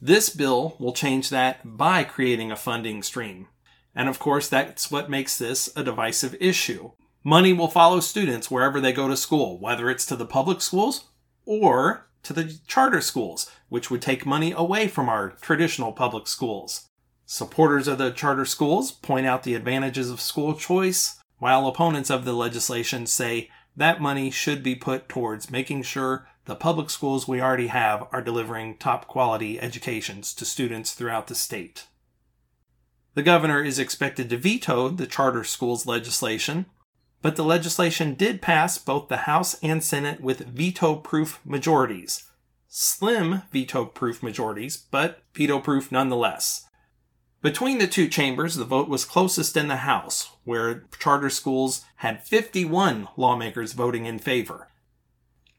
This 0.00 0.28
bill 0.28 0.76
will 0.78 0.92
change 0.92 1.30
that 1.30 1.60
by 1.64 2.04
creating 2.04 2.52
a 2.52 2.56
funding 2.56 3.02
stream. 3.02 3.48
And 3.94 4.08
of 4.08 4.18
course, 4.18 4.48
that's 4.48 4.90
what 4.90 5.08
makes 5.08 5.38
this 5.38 5.70
a 5.74 5.82
divisive 5.82 6.36
issue. 6.40 6.90
Money 7.26 7.54
will 7.54 7.68
follow 7.68 8.00
students 8.00 8.50
wherever 8.50 8.82
they 8.82 8.92
go 8.92 9.08
to 9.08 9.16
school, 9.16 9.58
whether 9.58 9.88
it's 9.88 10.04
to 10.04 10.14
the 10.14 10.26
public 10.26 10.60
schools 10.60 11.06
or 11.46 12.06
to 12.22 12.34
the 12.34 12.58
charter 12.66 13.00
schools, 13.00 13.50
which 13.70 13.90
would 13.90 14.02
take 14.02 14.26
money 14.26 14.52
away 14.52 14.86
from 14.88 15.08
our 15.08 15.30
traditional 15.40 15.90
public 15.90 16.26
schools. 16.26 16.90
Supporters 17.24 17.88
of 17.88 17.96
the 17.96 18.10
charter 18.10 18.44
schools 18.44 18.92
point 18.92 19.26
out 19.26 19.42
the 19.42 19.54
advantages 19.54 20.10
of 20.10 20.20
school 20.20 20.52
choice, 20.52 21.18
while 21.38 21.66
opponents 21.66 22.10
of 22.10 22.26
the 22.26 22.34
legislation 22.34 23.06
say 23.06 23.48
that 23.74 24.02
money 24.02 24.30
should 24.30 24.62
be 24.62 24.74
put 24.74 25.08
towards 25.08 25.50
making 25.50 25.82
sure 25.82 26.28
the 26.44 26.54
public 26.54 26.90
schools 26.90 27.26
we 27.26 27.40
already 27.40 27.68
have 27.68 28.06
are 28.12 28.20
delivering 28.20 28.76
top 28.76 29.06
quality 29.06 29.58
educations 29.58 30.34
to 30.34 30.44
students 30.44 30.92
throughout 30.92 31.28
the 31.28 31.34
state. 31.34 31.86
The 33.14 33.22
governor 33.22 33.62
is 33.62 33.78
expected 33.78 34.28
to 34.28 34.36
veto 34.36 34.90
the 34.90 35.06
charter 35.06 35.44
schools 35.44 35.86
legislation, 35.86 36.66
but 37.24 37.36
the 37.36 37.42
legislation 37.42 38.12
did 38.12 38.42
pass 38.42 38.76
both 38.76 39.08
the 39.08 39.24
House 39.24 39.56
and 39.62 39.82
Senate 39.82 40.20
with 40.20 40.46
veto 40.46 40.94
proof 40.94 41.40
majorities. 41.42 42.24
Slim 42.68 43.40
veto 43.50 43.86
proof 43.86 44.22
majorities, 44.22 44.76
but 44.76 45.22
veto 45.32 45.58
proof 45.58 45.90
nonetheless. 45.90 46.66
Between 47.40 47.78
the 47.78 47.86
two 47.86 48.08
chambers, 48.08 48.56
the 48.56 48.66
vote 48.66 48.90
was 48.90 49.06
closest 49.06 49.56
in 49.56 49.68
the 49.68 49.76
House, 49.76 50.32
where 50.44 50.84
charter 50.98 51.30
schools 51.30 51.82
had 51.96 52.22
51 52.22 53.08
lawmakers 53.16 53.72
voting 53.72 54.04
in 54.04 54.18
favor. 54.18 54.68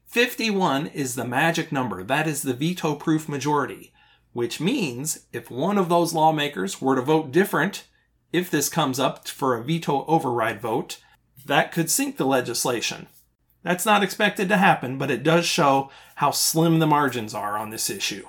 51 0.04 0.86
is 0.86 1.16
the 1.16 1.24
magic 1.24 1.72
number. 1.72 2.04
That 2.04 2.28
is 2.28 2.42
the 2.42 2.54
veto 2.54 2.94
proof 2.94 3.28
majority, 3.28 3.92
which 4.32 4.60
means 4.60 5.26
if 5.32 5.50
one 5.50 5.78
of 5.78 5.88
those 5.88 6.14
lawmakers 6.14 6.80
were 6.80 6.94
to 6.94 7.02
vote 7.02 7.32
different, 7.32 7.88
if 8.32 8.52
this 8.52 8.68
comes 8.68 9.00
up 9.00 9.26
for 9.26 9.56
a 9.56 9.64
veto 9.64 10.04
override 10.06 10.60
vote, 10.60 10.98
that 11.46 11.72
could 11.72 11.90
sink 11.90 12.16
the 12.16 12.26
legislation. 12.26 13.06
That's 13.62 13.86
not 13.86 14.02
expected 14.02 14.48
to 14.48 14.56
happen, 14.56 14.98
but 14.98 15.10
it 15.10 15.22
does 15.22 15.46
show 15.46 15.90
how 16.16 16.30
slim 16.30 16.78
the 16.78 16.86
margins 16.86 17.34
are 17.34 17.58
on 17.58 17.70
this 17.70 17.90
issue. 17.90 18.26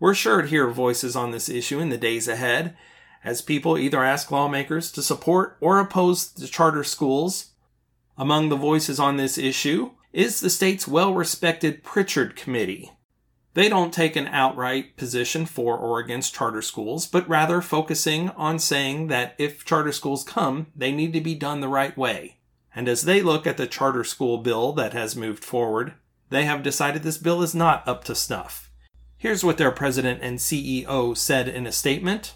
We're 0.00 0.14
sure 0.14 0.42
to 0.42 0.48
hear 0.48 0.68
voices 0.70 1.14
on 1.14 1.30
this 1.30 1.48
issue 1.48 1.78
in 1.78 1.90
the 1.90 1.98
days 1.98 2.26
ahead, 2.26 2.76
as 3.22 3.42
people 3.42 3.78
either 3.78 4.02
ask 4.02 4.30
lawmakers 4.30 4.90
to 4.92 5.02
support 5.02 5.56
or 5.60 5.78
oppose 5.78 6.30
the 6.30 6.46
charter 6.46 6.84
schools. 6.84 7.52
Among 8.16 8.48
the 8.48 8.56
voices 8.56 9.00
on 9.00 9.16
this 9.16 9.38
issue 9.38 9.90
is 10.12 10.40
the 10.40 10.50
state's 10.50 10.86
well 10.86 11.14
respected 11.14 11.82
Prichard 11.82 12.36
Committee. 12.36 12.92
They 13.54 13.68
don't 13.68 13.94
take 13.94 14.16
an 14.16 14.26
outright 14.26 14.96
position 14.96 15.46
for 15.46 15.78
or 15.78 16.00
against 16.00 16.34
charter 16.34 16.62
schools, 16.62 17.06
but 17.06 17.28
rather 17.28 17.60
focusing 17.60 18.30
on 18.30 18.58
saying 18.58 19.06
that 19.06 19.34
if 19.38 19.64
charter 19.64 19.92
schools 19.92 20.24
come, 20.24 20.66
they 20.74 20.90
need 20.90 21.12
to 21.12 21.20
be 21.20 21.36
done 21.36 21.60
the 21.60 21.68
right 21.68 21.96
way. 21.96 22.38
And 22.74 22.88
as 22.88 23.02
they 23.02 23.22
look 23.22 23.46
at 23.46 23.56
the 23.56 23.68
charter 23.68 24.02
school 24.02 24.38
bill 24.38 24.72
that 24.72 24.92
has 24.92 25.14
moved 25.14 25.44
forward, 25.44 25.94
they 26.30 26.44
have 26.44 26.64
decided 26.64 27.04
this 27.04 27.18
bill 27.18 27.42
is 27.42 27.54
not 27.54 27.86
up 27.86 28.02
to 28.04 28.14
snuff. 28.16 28.70
Here's 29.16 29.44
what 29.44 29.56
their 29.56 29.70
president 29.70 30.20
and 30.20 30.38
CEO 30.38 31.16
said 31.16 31.48
in 31.48 31.66
a 31.66 31.72
statement. 31.72 32.34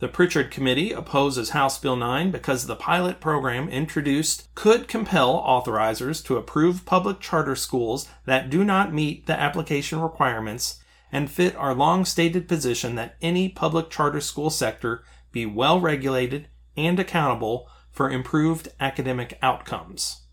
The 0.00 0.08
Prichard 0.08 0.52
Committee 0.52 0.92
opposes 0.92 1.50
House 1.50 1.76
Bill 1.76 1.96
9 1.96 2.30
because 2.30 2.66
the 2.66 2.76
pilot 2.76 3.18
program 3.20 3.68
introduced 3.68 4.54
could 4.54 4.86
compel 4.86 5.42
authorizers 5.42 6.24
to 6.26 6.36
approve 6.36 6.86
public 6.86 7.18
charter 7.18 7.56
schools 7.56 8.08
that 8.24 8.48
do 8.48 8.64
not 8.64 8.94
meet 8.94 9.26
the 9.26 9.38
application 9.38 10.00
requirements 10.00 10.78
and 11.10 11.28
fit 11.28 11.56
our 11.56 11.74
long 11.74 12.04
stated 12.04 12.46
position 12.46 12.94
that 12.94 13.16
any 13.20 13.48
public 13.48 13.90
charter 13.90 14.20
school 14.20 14.50
sector 14.50 15.02
be 15.32 15.44
well 15.44 15.80
regulated 15.80 16.46
and 16.76 17.00
accountable 17.00 17.68
for 17.90 18.08
improved 18.08 18.68
academic 18.78 19.36
outcomes. 19.42 20.26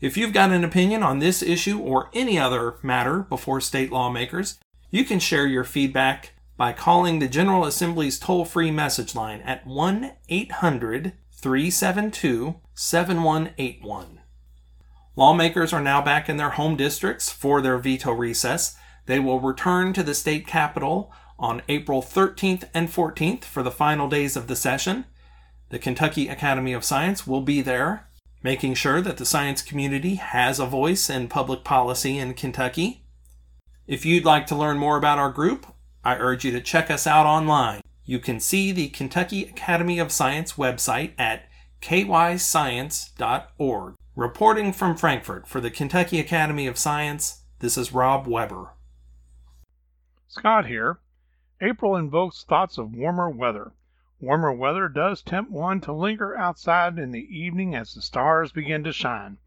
If 0.00 0.16
you've 0.16 0.32
got 0.32 0.52
an 0.52 0.64
opinion 0.64 1.02
on 1.02 1.18
this 1.18 1.42
issue 1.42 1.78
or 1.78 2.08
any 2.14 2.38
other 2.38 2.76
matter 2.82 3.20
before 3.20 3.60
state 3.60 3.92
lawmakers, 3.92 4.58
you 4.90 5.04
can 5.04 5.18
share 5.18 5.46
your 5.46 5.64
feedback 5.64 6.33
by 6.56 6.72
calling 6.72 7.18
the 7.18 7.28
General 7.28 7.64
Assembly's 7.64 8.18
toll 8.18 8.44
free 8.44 8.70
message 8.70 9.14
line 9.14 9.40
at 9.40 9.66
1 9.66 10.12
800 10.28 11.12
372 11.32 12.54
7181. 12.74 14.20
Lawmakers 15.16 15.72
are 15.72 15.82
now 15.82 16.02
back 16.02 16.28
in 16.28 16.36
their 16.36 16.50
home 16.50 16.76
districts 16.76 17.30
for 17.30 17.60
their 17.60 17.78
veto 17.78 18.12
recess. 18.12 18.76
They 19.06 19.20
will 19.20 19.40
return 19.40 19.92
to 19.92 20.02
the 20.02 20.14
state 20.14 20.46
capitol 20.46 21.12
on 21.38 21.62
April 21.68 22.02
13th 22.02 22.68
and 22.72 22.88
14th 22.88 23.44
for 23.44 23.62
the 23.62 23.70
final 23.70 24.08
days 24.08 24.36
of 24.36 24.46
the 24.46 24.56
session. 24.56 25.04
The 25.70 25.78
Kentucky 25.78 26.28
Academy 26.28 26.72
of 26.72 26.84
Science 26.84 27.26
will 27.26 27.42
be 27.42 27.60
there, 27.60 28.08
making 28.42 28.74
sure 28.74 29.00
that 29.00 29.16
the 29.16 29.24
science 29.24 29.62
community 29.62 30.16
has 30.16 30.58
a 30.58 30.66
voice 30.66 31.10
in 31.10 31.28
public 31.28 31.64
policy 31.64 32.18
in 32.18 32.34
Kentucky. 32.34 33.04
If 33.86 34.06
you'd 34.06 34.24
like 34.24 34.46
to 34.46 34.56
learn 34.56 34.78
more 34.78 34.96
about 34.96 35.18
our 35.18 35.30
group, 35.30 35.66
I 36.04 36.16
urge 36.16 36.44
you 36.44 36.50
to 36.52 36.60
check 36.60 36.90
us 36.90 37.06
out 37.06 37.24
online. 37.24 37.80
You 38.04 38.18
can 38.18 38.38
see 38.38 38.72
the 38.72 38.88
Kentucky 38.88 39.44
Academy 39.44 39.98
of 39.98 40.12
Science 40.12 40.52
website 40.52 41.12
at 41.18 41.48
kyscience.org. 41.80 42.34
Reporting 44.14 44.72
from 44.74 44.96
Frankfort 44.96 45.48
for 45.48 45.62
the 45.62 45.70
Kentucky 45.70 46.20
Academy 46.20 46.66
of 46.66 46.76
Science, 46.76 47.44
this 47.60 47.78
is 47.78 47.94
Rob 47.94 48.26
Weber. 48.26 48.74
Scott 50.28 50.66
here. 50.66 50.98
April 51.60 51.96
invokes 51.96 52.44
thoughts 52.44 52.76
of 52.76 52.94
warmer 52.94 53.30
weather. 53.30 53.72
Warmer 54.20 54.52
weather 54.52 54.88
does 54.88 55.22
tempt 55.22 55.50
one 55.50 55.80
to 55.80 55.92
linger 55.92 56.36
outside 56.36 56.98
in 56.98 57.12
the 57.12 57.26
evening 57.34 57.74
as 57.74 57.94
the 57.94 58.02
stars 58.02 58.52
begin 58.52 58.84
to 58.84 58.92
shine. 58.92 59.38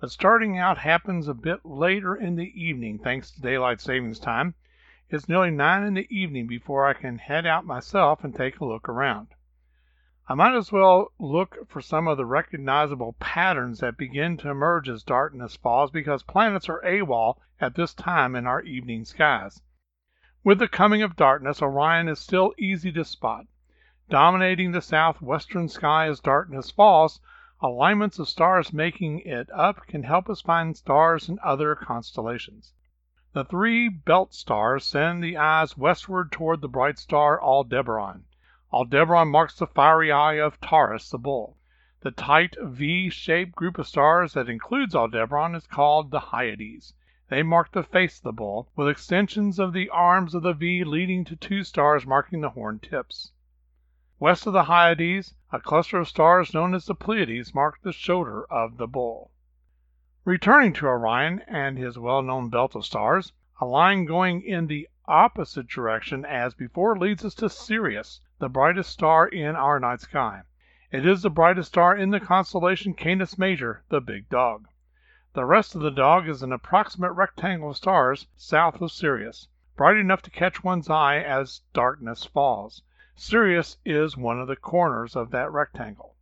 But 0.00 0.10
starting 0.10 0.58
out 0.58 0.78
happens 0.78 1.28
a 1.28 1.34
bit 1.34 1.64
later 1.64 2.16
in 2.16 2.34
the 2.34 2.52
evening, 2.60 2.98
thanks 2.98 3.30
to 3.30 3.40
daylight 3.40 3.80
savings 3.80 4.18
time. 4.18 4.54
It's 5.12 5.28
nearly 5.28 5.50
nine 5.50 5.82
in 5.82 5.94
the 5.94 6.06
evening 6.08 6.46
before 6.46 6.86
I 6.86 6.92
can 6.92 7.18
head 7.18 7.44
out 7.44 7.64
myself 7.64 8.22
and 8.22 8.32
take 8.32 8.60
a 8.60 8.64
look 8.64 8.88
around. 8.88 9.34
I 10.28 10.34
might 10.34 10.54
as 10.54 10.70
well 10.70 11.10
look 11.18 11.68
for 11.68 11.80
some 11.80 12.06
of 12.06 12.16
the 12.16 12.24
recognizable 12.24 13.14
patterns 13.14 13.80
that 13.80 13.96
begin 13.96 14.36
to 14.36 14.50
emerge 14.50 14.88
as 14.88 15.02
darkness 15.02 15.56
falls 15.56 15.90
because 15.90 16.22
planets 16.22 16.68
are 16.68 16.80
AWOL 16.84 17.40
at 17.60 17.74
this 17.74 17.92
time 17.92 18.36
in 18.36 18.46
our 18.46 18.62
evening 18.62 19.04
skies. 19.04 19.60
With 20.44 20.60
the 20.60 20.68
coming 20.68 21.02
of 21.02 21.16
darkness, 21.16 21.60
Orion 21.60 22.06
is 22.06 22.20
still 22.20 22.54
easy 22.56 22.92
to 22.92 23.04
spot. 23.04 23.46
Dominating 24.08 24.70
the 24.70 24.80
southwestern 24.80 25.68
sky 25.68 26.06
as 26.06 26.20
darkness 26.20 26.70
falls, 26.70 27.20
Alignments 27.60 28.20
of 28.20 28.28
stars 28.28 28.72
making 28.72 29.20
it 29.22 29.50
up 29.50 29.88
can 29.88 30.04
help 30.04 30.30
us 30.30 30.40
find 30.40 30.76
stars 30.76 31.28
in 31.28 31.40
other 31.42 31.74
constellations. 31.74 32.74
The 33.32 33.44
three 33.44 33.88
belt 33.88 34.34
stars 34.34 34.84
send 34.84 35.22
the 35.22 35.36
eyes 35.36 35.78
westward 35.78 36.32
toward 36.32 36.60
the 36.60 36.68
bright 36.68 36.98
star 36.98 37.40
Aldebaran. 37.40 38.24
Aldebaran 38.72 39.28
marks 39.28 39.56
the 39.56 39.68
fiery 39.68 40.10
eye 40.10 40.40
of 40.40 40.60
Taurus, 40.60 41.08
the 41.10 41.16
bull. 41.16 41.56
The 42.00 42.10
tight 42.10 42.56
V-shaped 42.60 43.54
group 43.54 43.78
of 43.78 43.86
stars 43.86 44.32
that 44.32 44.48
includes 44.48 44.96
Aldebaran 44.96 45.54
is 45.54 45.68
called 45.68 46.10
the 46.10 46.18
Hyades. 46.18 46.92
They 47.28 47.44
mark 47.44 47.70
the 47.70 47.84
face 47.84 48.18
of 48.18 48.24
the 48.24 48.32
bull, 48.32 48.68
with 48.74 48.88
extensions 48.88 49.60
of 49.60 49.72
the 49.72 49.90
arms 49.90 50.34
of 50.34 50.42
the 50.42 50.52
V 50.52 50.82
leading 50.82 51.24
to 51.26 51.36
two 51.36 51.62
stars 51.62 52.04
marking 52.04 52.40
the 52.40 52.50
horn 52.50 52.80
tips. 52.80 53.30
West 54.18 54.44
of 54.48 54.54
the 54.54 54.64
Hyades, 54.64 55.36
a 55.52 55.60
cluster 55.60 55.98
of 55.98 56.08
stars 56.08 56.52
known 56.52 56.74
as 56.74 56.86
the 56.86 56.96
Pleiades 56.96 57.54
mark 57.54 57.80
the 57.82 57.92
shoulder 57.92 58.44
of 58.50 58.76
the 58.76 58.88
bull. 58.88 59.29
Returning 60.26 60.74
to 60.74 60.86
Orion 60.86 61.40
and 61.46 61.78
his 61.78 61.98
well 61.98 62.20
known 62.20 62.50
belt 62.50 62.74
of 62.76 62.84
stars, 62.84 63.32
a 63.58 63.64
line 63.64 64.04
going 64.04 64.42
in 64.42 64.66
the 64.66 64.86
opposite 65.06 65.66
direction 65.66 66.26
as 66.26 66.52
before 66.52 66.94
leads 66.98 67.24
us 67.24 67.34
to 67.36 67.48
Sirius, 67.48 68.20
the 68.38 68.50
brightest 68.50 68.90
star 68.90 69.26
in 69.26 69.56
our 69.56 69.80
night 69.80 70.02
sky. 70.02 70.42
It 70.92 71.06
is 71.06 71.22
the 71.22 71.30
brightest 71.30 71.70
star 71.70 71.96
in 71.96 72.10
the 72.10 72.20
constellation 72.20 72.92
Canis 72.92 73.38
Major, 73.38 73.82
the 73.88 74.02
big 74.02 74.28
dog. 74.28 74.68
The 75.32 75.46
rest 75.46 75.74
of 75.74 75.80
the 75.80 75.90
dog 75.90 76.28
is 76.28 76.42
an 76.42 76.52
approximate 76.52 77.12
rectangle 77.12 77.70
of 77.70 77.78
stars 77.78 78.26
south 78.36 78.82
of 78.82 78.92
Sirius, 78.92 79.48
bright 79.74 79.96
enough 79.96 80.20
to 80.20 80.30
catch 80.30 80.62
one's 80.62 80.90
eye 80.90 81.16
as 81.16 81.62
darkness 81.72 82.26
falls. 82.26 82.82
Sirius 83.14 83.78
is 83.86 84.18
one 84.18 84.38
of 84.38 84.48
the 84.48 84.56
corners 84.56 85.16
of 85.16 85.30
that 85.30 85.50
rectangle. 85.50 86.14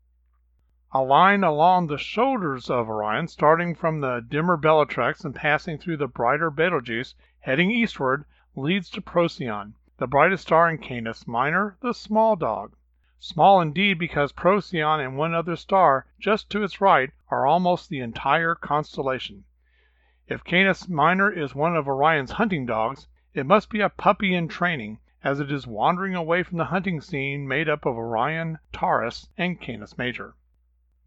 A 0.91 1.03
line 1.03 1.45
along 1.45 1.89
the 1.89 1.99
shoulders 1.99 2.71
of 2.71 2.89
Orion, 2.89 3.29
starting 3.29 3.75
from 3.75 4.01
the 4.01 4.25
dimmer 4.27 4.57
Bellatrix 4.57 5.23
and 5.23 5.35
passing 5.35 5.77
through 5.77 5.99
the 5.99 6.09
brighter 6.09 6.51
Betelgeuse, 6.51 7.15
heading 7.41 7.71
eastward, 7.71 8.25
leads 8.57 8.89
to 8.93 9.03
Procyon, 9.03 9.75
the 9.99 10.07
brightest 10.07 10.45
star 10.45 10.67
in 10.71 10.79
Canis 10.79 11.27
Minor, 11.27 11.77
the 11.83 11.93
small 11.93 12.37
dog. 12.37 12.75
Small 13.19 13.61
indeed 13.61 13.99
because 13.99 14.33
Procyon 14.33 14.99
and 14.99 15.19
one 15.19 15.35
other 15.35 15.57
star 15.57 16.07
just 16.19 16.49
to 16.49 16.63
its 16.63 16.81
right 16.81 17.11
are 17.31 17.45
almost 17.47 17.91
the 17.91 18.01
entire 18.01 18.55
constellation. 18.55 19.45
If 20.27 20.43
Canis 20.43 20.89
Minor 20.89 21.31
is 21.31 21.55
one 21.55 21.77
of 21.77 21.87
Orion's 21.87 22.31
hunting 22.31 22.65
dogs, 22.65 23.09
it 23.35 23.45
must 23.45 23.69
be 23.69 23.83
a 23.83 23.91
puppy 23.91 24.35
in 24.35 24.49
training, 24.49 25.01
as 25.23 25.39
it 25.39 25.53
is 25.53 25.67
wandering 25.67 26.15
away 26.15 26.43
from 26.43 26.57
the 26.57 26.65
hunting 26.73 27.03
scene 27.03 27.47
made 27.47 27.69
up 27.69 27.85
of 27.85 27.99
Orion, 27.99 28.59
Taurus, 28.73 29.29
and 29.37 29.61
Canis 29.61 29.99
Major. 29.99 30.33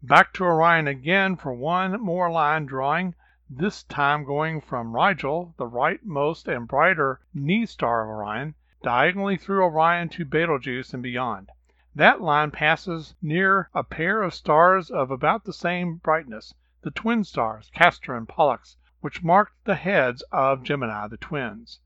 Back 0.04 0.32
to 0.32 0.44
Orion 0.44 0.88
again 0.88 1.36
for 1.36 1.52
one 1.54 2.00
more 2.00 2.28
line 2.28 2.66
drawing. 2.66 3.14
this 3.48 3.84
time 3.84 4.24
going 4.24 4.60
from 4.60 4.96
Rigel, 4.96 5.54
the 5.58 5.68
rightmost 5.68 6.48
and 6.48 6.66
brighter 6.66 7.20
knee 7.32 7.66
star 7.66 8.02
of 8.02 8.08
Orion, 8.08 8.56
diagonally 8.82 9.36
through 9.36 9.62
Orion 9.62 10.08
to 10.08 10.24
Betelgeuse 10.24 10.92
and 10.92 11.04
beyond. 11.04 11.50
That 11.94 12.20
line 12.20 12.50
passes 12.50 13.14
near 13.22 13.70
a 13.74 13.84
pair 13.84 14.22
of 14.22 14.34
stars 14.34 14.90
of 14.90 15.12
about 15.12 15.44
the 15.44 15.52
same 15.52 15.98
brightness, 15.98 16.52
the 16.80 16.90
twin 16.90 17.22
stars, 17.22 17.70
Castor 17.72 18.16
and 18.16 18.28
Pollux, 18.28 18.76
which 19.02 19.22
marked 19.22 19.54
the 19.62 19.76
heads 19.76 20.22
of 20.32 20.64
Gemini, 20.64 21.06
the 21.06 21.16
twins. 21.16 21.78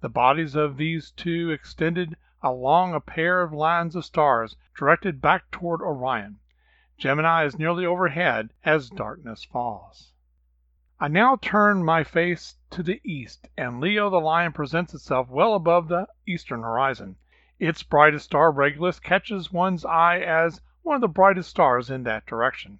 The 0.00 0.08
bodies 0.08 0.54
of 0.54 0.76
these 0.76 1.10
two 1.10 1.50
extended 1.50 2.16
along 2.40 2.94
a 2.94 3.00
pair 3.00 3.42
of 3.42 3.52
lines 3.52 3.96
of 3.96 4.04
stars 4.04 4.54
directed 4.76 5.20
back 5.20 5.50
toward 5.50 5.82
Orion. 5.82 6.38
Gemini 6.96 7.44
is 7.44 7.58
nearly 7.58 7.84
overhead 7.84 8.50
as 8.64 8.88
darkness 8.88 9.42
falls. 9.42 10.12
I 11.00 11.08
now 11.08 11.34
turn 11.34 11.84
my 11.84 12.04
face 12.04 12.54
to 12.70 12.84
the 12.84 13.00
east, 13.02 13.48
and 13.56 13.80
Leo 13.80 14.08
the 14.10 14.20
Lion 14.20 14.52
presents 14.52 14.94
itself 14.94 15.28
well 15.28 15.54
above 15.54 15.88
the 15.88 16.06
eastern 16.24 16.62
horizon. 16.62 17.16
Its 17.58 17.82
brightest 17.82 18.26
star, 18.26 18.52
Regulus, 18.52 19.00
catches 19.00 19.52
one's 19.52 19.84
eye 19.84 20.20
as 20.20 20.60
one 20.82 20.94
of 20.94 21.00
the 21.00 21.08
brightest 21.08 21.50
stars 21.50 21.90
in 21.90 22.04
that 22.04 22.26
direction. 22.26 22.78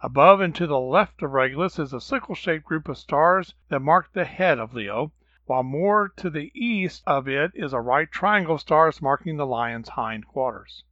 Above 0.00 0.40
and 0.40 0.54
to 0.54 0.68
the 0.68 0.78
left 0.78 1.20
of 1.20 1.32
Regulus 1.32 1.76
is 1.80 1.92
a 1.92 2.00
sickle 2.00 2.36
shaped 2.36 2.64
group 2.64 2.88
of 2.88 2.98
stars 2.98 3.54
that 3.68 3.80
mark 3.80 4.12
the 4.12 4.24
head 4.24 4.60
of 4.60 4.74
Leo, 4.74 5.10
while 5.46 5.64
more 5.64 6.08
to 6.08 6.30
the 6.30 6.52
east 6.54 7.02
of 7.04 7.26
it 7.26 7.50
is 7.56 7.72
a 7.72 7.80
right 7.80 8.12
triangle 8.12 8.54
of 8.54 8.60
stars 8.60 9.02
marking 9.02 9.36
the 9.36 9.44
lion's 9.44 9.88
hind 9.88 10.28
quarters. 10.28 10.84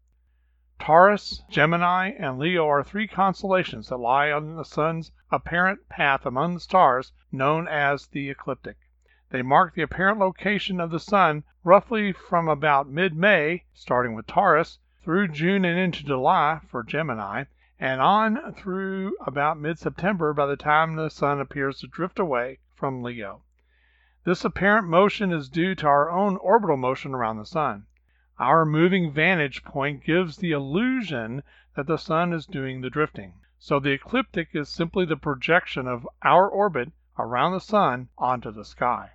Taurus, 0.81 1.43
Gemini, 1.51 2.13
and 2.21 2.39
Leo 2.39 2.69
are 2.69 2.85
three 2.85 3.09
constellations 3.09 3.89
that 3.89 3.97
lie 3.97 4.31
on 4.31 4.55
the 4.55 4.65
sun's 4.65 5.11
apparent 5.29 5.89
path 5.89 6.25
among 6.25 6.55
the 6.55 6.61
stars, 6.61 7.13
known 7.33 7.67
as 7.67 8.07
the 8.07 8.31
ecliptic. 8.31 8.77
They 9.31 9.43
mark 9.43 9.75
the 9.75 9.83
apparent 9.83 10.21
location 10.21 10.81
of 10.81 10.93
the 10.93 11.01
sun 11.01 11.43
roughly 11.65 12.13
from 12.13 12.47
about 12.49 12.87
mid 12.89 13.17
May, 13.17 13.65
starting 13.75 14.15
with 14.15 14.29
Taurus, 14.29 14.79
through 15.03 15.27
June 15.27 15.65
and 15.65 15.77
into 15.77 16.05
July 16.05 16.61
for 16.69 16.85
Gemini, 16.85 17.47
and 17.81 18.01
on 18.01 18.53
through 18.53 19.17
about 19.27 19.59
mid 19.59 19.81
September 19.81 20.33
by 20.33 20.47
the 20.47 20.57
time 20.57 20.95
the 20.95 21.11
sun 21.11 21.41
appears 21.41 21.81
to 21.81 21.89
drift 21.89 22.21
away 22.21 22.61
from 22.77 23.03
Leo. 23.03 23.43
This 24.23 24.45
apparent 24.45 24.87
motion 24.87 25.33
is 25.33 25.49
due 25.49 25.75
to 25.75 25.89
our 25.89 26.09
own 26.09 26.37
orbital 26.37 26.77
motion 26.77 27.17
around 27.17 27.39
the 27.39 27.47
sun. 27.47 27.87
Our 28.41 28.65
moving 28.65 29.11
vantage 29.11 29.65
point 29.65 30.05
gives 30.05 30.37
the 30.37 30.53
illusion 30.53 31.43
that 31.75 31.89
the 31.89 31.97
sun 31.97 32.33
is 32.33 32.47
doing 32.47 32.81
the 32.81 32.89
drifting. 32.89 33.35
So 33.59 33.81
the 33.81 33.91
ecliptic 33.91 34.51
is 34.55 34.69
simply 34.69 35.05
the 35.05 35.17
projection 35.17 35.89
of 35.89 36.09
our 36.23 36.49
orbit 36.49 36.93
around 37.19 37.51
the 37.51 37.59
sun 37.59 38.11
onto 38.17 38.53
the 38.53 38.65
sky. 38.65 39.11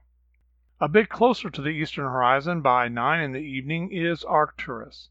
A 0.81 0.89
bit 0.89 1.07
closer 1.07 1.49
to 1.49 1.61
the 1.61 1.69
eastern 1.69 2.03
horizon 2.03 2.59
by 2.59 2.89
9 2.89 3.21
in 3.21 3.31
the 3.31 3.39
evening 3.39 3.93
is 3.93 4.25
Arcturus. 4.25 5.09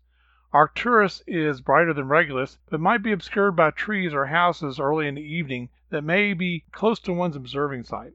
Arcturus 0.53 1.23
is 1.27 1.63
brighter 1.63 1.95
than 1.95 2.09
Regulus, 2.09 2.59
but 2.69 2.81
might 2.81 3.03
be 3.03 3.13
obscured 3.13 3.57
by 3.57 3.71
trees 3.71 4.13
or 4.13 4.27
houses 4.27 4.79
early 4.79 5.09
in 5.09 5.15
the 5.15 5.23
evening 5.23 5.71
that 5.89 6.05
may 6.05 6.35
be 6.35 6.67
close 6.71 7.01
to 7.01 7.15
one's 7.15 7.37
observing 7.37 7.85
site. 7.85 8.13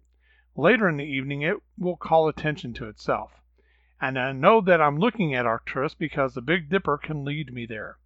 Later 0.56 0.88
in 0.88 0.98
the 0.98 1.04
evening 1.04 1.42
it 1.42 1.58
will 1.76 1.98
call 1.98 2.28
attention 2.28 2.76
to 2.76 2.88
itself. 2.88 3.42
And 4.00 4.20
I 4.20 4.32
know 4.32 4.62
that 4.62 4.80
I'm 4.80 5.00
looking 5.00 5.34
at 5.34 5.48
Arcturus 5.48 5.96
because 5.96 6.36
the 6.36 6.42
Big 6.42 6.70
Dipper 6.70 7.00
can 7.00 7.26
lead 7.26 7.52
me 7.52 7.66
there. 7.66 7.98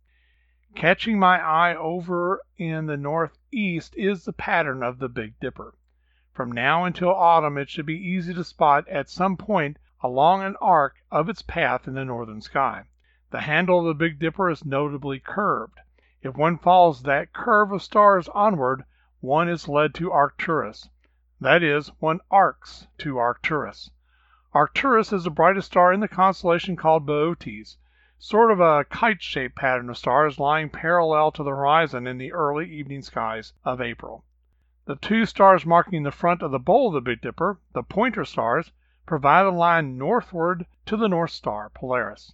Catching 0.73 1.19
my 1.19 1.37
eye 1.37 1.75
over 1.75 2.41
in 2.57 2.85
the 2.85 2.95
northeast 2.95 3.93
is 3.97 4.23
the 4.23 4.31
pattern 4.31 4.83
of 4.83 4.99
the 4.99 5.09
Big 5.09 5.37
Dipper. 5.41 5.75
From 6.31 6.49
now 6.49 6.85
until 6.85 7.13
autumn 7.13 7.57
it 7.57 7.69
should 7.69 7.85
be 7.85 7.99
easy 7.99 8.33
to 8.33 8.43
spot 8.45 8.87
at 8.87 9.09
some 9.09 9.35
point 9.35 9.79
along 10.01 10.43
an 10.43 10.55
arc 10.61 10.95
of 11.11 11.27
its 11.27 11.41
path 11.41 11.89
in 11.89 11.95
the 11.95 12.05
northern 12.05 12.39
sky. 12.39 12.85
The 13.31 13.41
handle 13.41 13.79
of 13.79 13.85
the 13.85 13.93
Big 13.93 14.17
Dipper 14.17 14.49
is 14.49 14.63
notably 14.63 15.19
curved. 15.19 15.81
If 16.21 16.37
one 16.37 16.57
follows 16.57 17.03
that 17.03 17.33
curve 17.33 17.73
of 17.73 17.83
stars 17.83 18.29
onward, 18.29 18.85
one 19.19 19.49
is 19.49 19.67
led 19.67 19.93
to 19.95 20.13
Arcturus. 20.13 20.89
That 21.41 21.61
is, 21.61 21.89
one 21.99 22.21
arcs 22.31 22.87
to 22.99 23.17
Arcturus. 23.17 23.91
Arcturus 24.53 25.13
is 25.13 25.23
the 25.23 25.29
brightest 25.29 25.67
star 25.67 25.93
in 25.93 26.01
the 26.01 26.09
constellation 26.09 26.75
called 26.75 27.05
Boötes, 27.05 27.77
sort 28.19 28.51
of 28.51 28.59
a 28.59 28.83
kite 28.83 29.21
shaped 29.21 29.55
pattern 29.55 29.89
of 29.89 29.97
stars 29.97 30.39
lying 30.39 30.69
parallel 30.69 31.31
to 31.31 31.43
the 31.43 31.51
horizon 31.51 32.05
in 32.05 32.17
the 32.17 32.33
early 32.33 32.69
evening 32.69 33.01
skies 33.01 33.53
of 33.63 33.79
April. 33.79 34.25
The 34.83 34.97
two 34.97 35.25
stars 35.25 35.65
marking 35.65 36.03
the 36.03 36.11
front 36.11 36.41
of 36.41 36.51
the 36.51 36.59
bowl 36.59 36.89
of 36.89 36.93
the 36.95 36.99
Big 37.01 37.21
Dipper, 37.21 37.59
the 37.71 37.81
pointer 37.81 38.25
stars, 38.25 38.73
provide 39.05 39.45
a 39.45 39.51
line 39.51 39.97
northward 39.97 40.65
to 40.85 40.97
the 40.97 41.07
North 41.07 41.31
Star, 41.31 41.69
Polaris. 41.69 42.33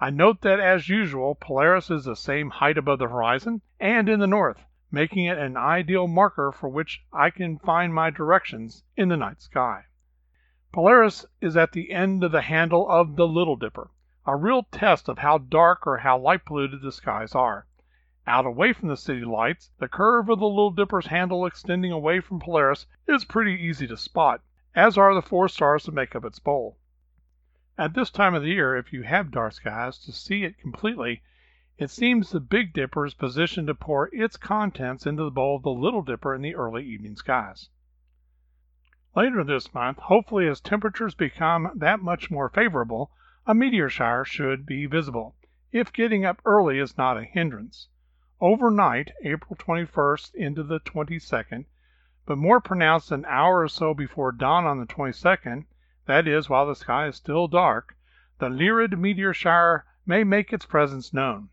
I 0.00 0.08
note 0.08 0.40
that 0.40 0.60
as 0.60 0.88
usual 0.88 1.34
Polaris 1.34 1.90
is 1.90 2.06
the 2.06 2.16
same 2.16 2.48
height 2.48 2.78
above 2.78 3.00
the 3.00 3.08
horizon 3.08 3.60
and 3.78 4.08
in 4.08 4.18
the 4.18 4.26
north 4.26 4.64
making 4.90 5.26
it 5.26 5.38
an 5.38 5.56
ideal 5.56 6.08
marker 6.08 6.50
for 6.52 6.68
which 6.68 7.04
I 7.12 7.28
can 7.28 7.58
find 7.58 7.94
my 7.94 8.08
directions 8.08 8.82
in 8.96 9.08
the 9.08 9.16
night 9.16 9.40
sky. 9.40 9.84
Polaris 10.72 11.26
is 11.40 11.56
at 11.56 11.72
the 11.72 11.90
end 11.90 12.22
of 12.22 12.30
the 12.30 12.42
handle 12.42 12.88
of 12.88 13.16
the 13.16 13.26
Little 13.26 13.56
Dipper, 13.56 13.90
a 14.24 14.36
real 14.36 14.62
test 14.70 15.08
of 15.08 15.18
how 15.18 15.36
dark 15.36 15.84
or 15.84 15.96
how 15.96 16.16
light 16.16 16.44
polluted 16.44 16.80
the 16.80 16.92
skies 16.92 17.34
are. 17.34 17.66
Out 18.24 18.46
away 18.46 18.72
from 18.72 18.86
the 18.86 18.96
city 18.96 19.24
lights, 19.24 19.72
the 19.80 19.88
curve 19.88 20.28
of 20.28 20.38
the 20.38 20.46
Little 20.46 20.70
Dipper's 20.70 21.08
handle 21.08 21.44
extending 21.44 21.90
away 21.90 22.20
from 22.20 22.38
Polaris 22.38 22.86
is 23.08 23.24
pretty 23.24 23.54
easy 23.54 23.88
to 23.88 23.96
spot, 23.96 24.42
as 24.72 24.96
are 24.96 25.12
the 25.12 25.22
four 25.22 25.48
stars 25.48 25.86
that 25.86 25.92
make 25.92 26.14
up 26.14 26.24
its 26.24 26.38
bowl. 26.38 26.78
At 27.76 27.94
this 27.94 28.12
time 28.12 28.36
of 28.36 28.42
the 28.42 28.50
year, 28.50 28.76
if 28.76 28.92
you 28.92 29.02
have 29.02 29.32
dark 29.32 29.54
skies, 29.54 29.98
to 30.04 30.12
see 30.12 30.44
it 30.44 30.56
completely 30.56 31.20
it 31.78 31.90
seems 31.90 32.30
the 32.30 32.38
Big 32.38 32.72
Dipper 32.72 33.04
is 33.04 33.14
positioned 33.14 33.66
to 33.66 33.74
pour 33.74 34.08
its 34.12 34.36
contents 34.36 35.04
into 35.04 35.24
the 35.24 35.32
bowl 35.32 35.56
of 35.56 35.64
the 35.64 35.72
Little 35.72 36.02
Dipper 36.02 36.32
in 36.32 36.42
the 36.42 36.54
early 36.54 36.84
evening 36.84 37.16
skies. 37.16 37.68
Later 39.16 39.42
this 39.42 39.74
month, 39.74 39.98
hopefully 39.98 40.46
as 40.46 40.60
temperatures 40.60 41.16
become 41.16 41.72
that 41.74 41.98
much 41.98 42.30
more 42.30 42.48
favorable, 42.48 43.10
a 43.44 43.52
meteor 43.52 43.88
shower 43.88 44.24
should 44.24 44.64
be 44.64 44.86
visible, 44.86 45.34
if 45.72 45.92
getting 45.92 46.24
up 46.24 46.40
early 46.44 46.78
is 46.78 46.96
not 46.96 47.16
a 47.16 47.24
hindrance. 47.24 47.88
Overnight, 48.40 49.10
April 49.24 49.56
21st 49.56 50.32
into 50.36 50.62
the 50.62 50.78
22nd, 50.78 51.64
but 52.24 52.38
more 52.38 52.60
pronounced 52.60 53.10
an 53.10 53.24
hour 53.24 53.62
or 53.62 53.68
so 53.68 53.94
before 53.94 54.30
dawn 54.30 54.64
on 54.64 54.78
the 54.78 54.86
22nd, 54.86 55.64
that 56.06 56.28
is, 56.28 56.48
while 56.48 56.68
the 56.68 56.76
sky 56.76 57.08
is 57.08 57.16
still 57.16 57.48
dark, 57.48 57.96
the 58.38 58.48
Lyrid 58.48 58.96
meteor 58.96 59.34
shower 59.34 59.86
may 60.06 60.22
make 60.22 60.52
its 60.52 60.66
presence 60.66 61.12
known. 61.12 61.48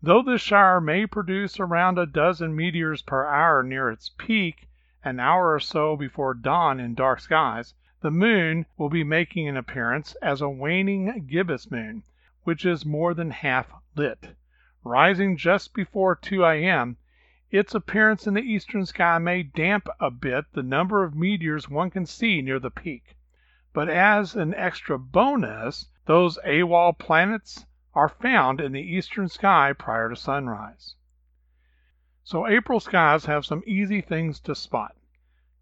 Though 0.00 0.22
this 0.22 0.40
shower 0.40 0.80
may 0.80 1.04
produce 1.04 1.60
around 1.60 1.98
a 1.98 2.06
dozen 2.06 2.56
meteors 2.56 3.02
per 3.02 3.26
hour 3.26 3.62
near 3.62 3.90
its 3.90 4.08
peak 4.16 4.67
an 5.08 5.18
hour 5.18 5.54
or 5.54 5.60
so 5.60 5.96
before 5.96 6.34
dawn 6.34 6.78
in 6.78 6.94
dark 6.94 7.20
skies, 7.20 7.74
the 8.00 8.10
moon 8.10 8.66
will 8.76 8.90
be 8.90 9.02
making 9.02 9.48
an 9.48 9.56
appearance 9.56 10.14
as 10.22 10.40
a 10.40 10.48
waning 10.48 11.26
gibbous 11.26 11.70
moon, 11.70 12.02
which 12.44 12.66
is 12.66 12.84
more 12.84 13.14
than 13.14 13.30
half 13.30 13.72
lit. 13.96 14.36
Rising 14.84 15.36
just 15.36 15.74
before 15.74 16.14
2 16.14 16.44
a.m., 16.44 16.96
its 17.50 17.74
appearance 17.74 18.26
in 18.26 18.34
the 18.34 18.42
eastern 18.42 18.84
sky 18.84 19.16
may 19.16 19.42
damp 19.42 19.88
a 19.98 20.10
bit 20.10 20.44
the 20.52 20.62
number 20.62 21.02
of 21.02 21.14
meteors 21.14 21.68
one 21.68 21.90
can 21.90 22.04
see 22.04 22.42
near 22.42 22.58
the 22.58 22.70
peak. 22.70 23.16
But 23.72 23.88
as 23.88 24.36
an 24.36 24.54
extra 24.54 24.98
bonus, 24.98 25.88
those 26.04 26.38
AWOL 26.44 26.98
planets 26.98 27.64
are 27.94 28.10
found 28.10 28.60
in 28.60 28.72
the 28.72 28.82
eastern 28.82 29.28
sky 29.28 29.72
prior 29.72 30.10
to 30.10 30.16
sunrise. 30.16 30.94
So 32.22 32.46
April 32.46 32.78
skies 32.78 33.24
have 33.24 33.46
some 33.46 33.62
easy 33.66 34.02
things 34.02 34.40
to 34.40 34.54
spot. 34.54 34.94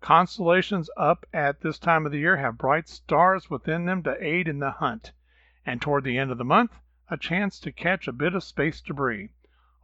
Constellations 0.06 0.88
up 0.96 1.26
at 1.34 1.62
this 1.62 1.80
time 1.80 2.06
of 2.06 2.12
the 2.12 2.20
year 2.20 2.36
have 2.36 2.56
bright 2.56 2.88
stars 2.88 3.50
within 3.50 3.86
them 3.86 4.04
to 4.04 4.16
aid 4.24 4.46
in 4.46 4.60
the 4.60 4.70
hunt, 4.70 5.10
and 5.66 5.82
toward 5.82 6.04
the 6.04 6.16
end 6.16 6.30
of 6.30 6.38
the 6.38 6.44
month, 6.44 6.70
a 7.10 7.16
chance 7.16 7.58
to 7.58 7.72
catch 7.72 8.06
a 8.06 8.12
bit 8.12 8.32
of 8.32 8.44
space 8.44 8.80
debris. 8.80 9.30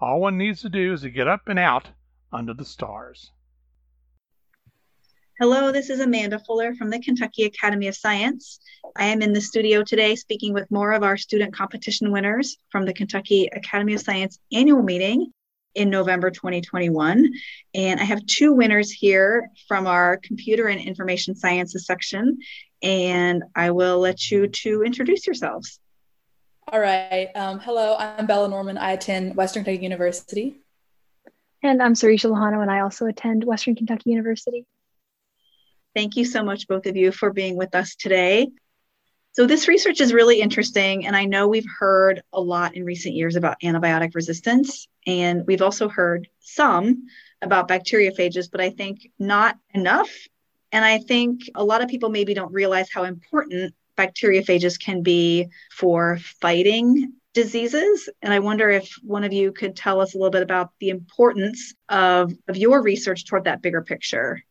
All 0.00 0.20
one 0.20 0.38
needs 0.38 0.62
to 0.62 0.68
do 0.68 0.92
is 0.92 1.00
to 1.00 1.11
get 1.11 1.26
up 1.26 1.48
and 1.48 1.58
out 1.58 1.90
under 2.32 2.54
the 2.54 2.64
stars. 2.64 3.32
Hello, 5.40 5.72
this 5.72 5.90
is 5.90 5.98
Amanda 5.98 6.38
Fuller 6.38 6.72
from 6.76 6.90
the 6.90 7.00
Kentucky 7.00 7.42
Academy 7.42 7.88
of 7.88 7.96
Science. 7.96 8.61
I 8.94 9.06
am 9.06 9.22
in 9.22 9.32
the 9.32 9.40
studio 9.40 9.82
today 9.82 10.14
speaking 10.14 10.54
with 10.54 10.70
more 10.70 10.92
of 10.92 11.02
our 11.02 11.16
student 11.16 11.52
competition 11.52 12.12
winners 12.12 12.58
from 12.70 12.85
the 12.85 12.94
Kentucky 12.94 13.48
Academy 13.52 13.94
of 13.94 14.00
Science 14.00 14.38
annual 14.52 14.85
meeting 14.85 15.32
in 15.74 15.90
November 15.90 16.30
2021. 16.30 17.30
And 17.74 18.00
I 18.00 18.04
have 18.04 18.24
two 18.26 18.52
winners 18.52 18.90
here 18.90 19.48
from 19.68 19.87
our 19.87 20.18
computer 20.18 20.68
and 20.68 20.80
information 20.80 21.35
sciences 21.35 21.87
section. 21.87 22.38
And 22.82 23.42
I 23.54 23.70
will 23.70 23.98
let 23.98 24.30
you 24.30 24.48
to 24.48 24.82
introduce 24.82 25.26
yourselves. 25.26 25.78
All 26.70 26.80
right. 26.80 27.30
Um, 27.35 27.58
hello, 27.61 27.96
I'm 27.98 28.26
Bella 28.26 28.48
Norman. 28.48 28.78
I 28.78 28.92
attend 28.92 29.37
Western 29.37 29.64
Kentucky 29.64 29.85
University. 29.85 30.62
And 31.62 31.82
I'm 31.82 31.94
Sarisha 31.94 32.30
Lohano, 32.30 32.61
and 32.61 32.70
I 32.70 32.80
also 32.80 33.06
attend 33.06 33.44
Western 33.44 33.76
Kentucky 33.76 34.11
University. 34.11 34.66
Thank 35.94 36.16
you 36.16 36.24
so 36.24 36.42
much, 36.42 36.66
both 36.66 36.87
of 36.87 36.96
you, 36.96 37.12
for 37.12 37.32
being 37.32 37.56
with 37.56 37.74
us 37.74 37.94
today. 37.94 38.48
So, 39.35 39.47
this 39.47 39.66
research 39.66 40.03
is 40.03 40.12
really 40.12 40.42
interesting, 40.42 41.07
and 41.07 41.16
I 41.16 41.25
know 41.25 41.49
we've 41.49 41.66
heard 41.79 42.23
a 42.35 42.40
lot 42.40 42.77
in 42.77 42.85
recent 42.85 43.14
years 43.14 43.35
about 43.35 43.61
antibiotic 43.62 44.14
resistance, 44.14 44.88
and 45.07 45.47
we've 45.47 45.62
also 45.62 45.88
heard 45.88 46.29
some 46.40 47.07
about 47.40 47.66
bacteriophages, 47.66 48.51
but 48.51 48.61
I 48.61 48.68
think 48.68 49.11
not 49.18 49.59
enough. 49.73 50.11
And 50.71 50.85
I 50.85 50.99
think 50.99 51.51
a 51.55 51.64
lot 51.64 51.83
of 51.83 51.88
people 51.88 52.11
maybe 52.11 52.35
don't 52.35 52.53
realize 52.53 52.88
how 52.92 53.05
important 53.05 53.75
bacteriophages 53.97 54.79
can 54.79 55.03
be 55.03 55.49
for 55.71 56.18
fighting 56.40 57.14
diseases. 57.33 58.11
And 58.21 58.35
I 58.35 58.38
wonder 58.38 58.68
if 58.68 58.92
one 59.03 59.25
of 59.25 59.33
you 59.33 59.53
could 59.53 59.75
tell 59.75 60.01
us 60.03 60.14
a 60.14 60.18
little 60.18 60.31
bit 60.31 60.42
about 60.42 60.73
the 60.79 60.90
importance 60.90 61.75
of, 61.88 62.33
of 62.49 62.57
your 62.59 62.83
research 62.83 63.25
toward 63.25 63.45
that 63.45 63.62
bigger 63.62 63.83
picture. 63.83 64.42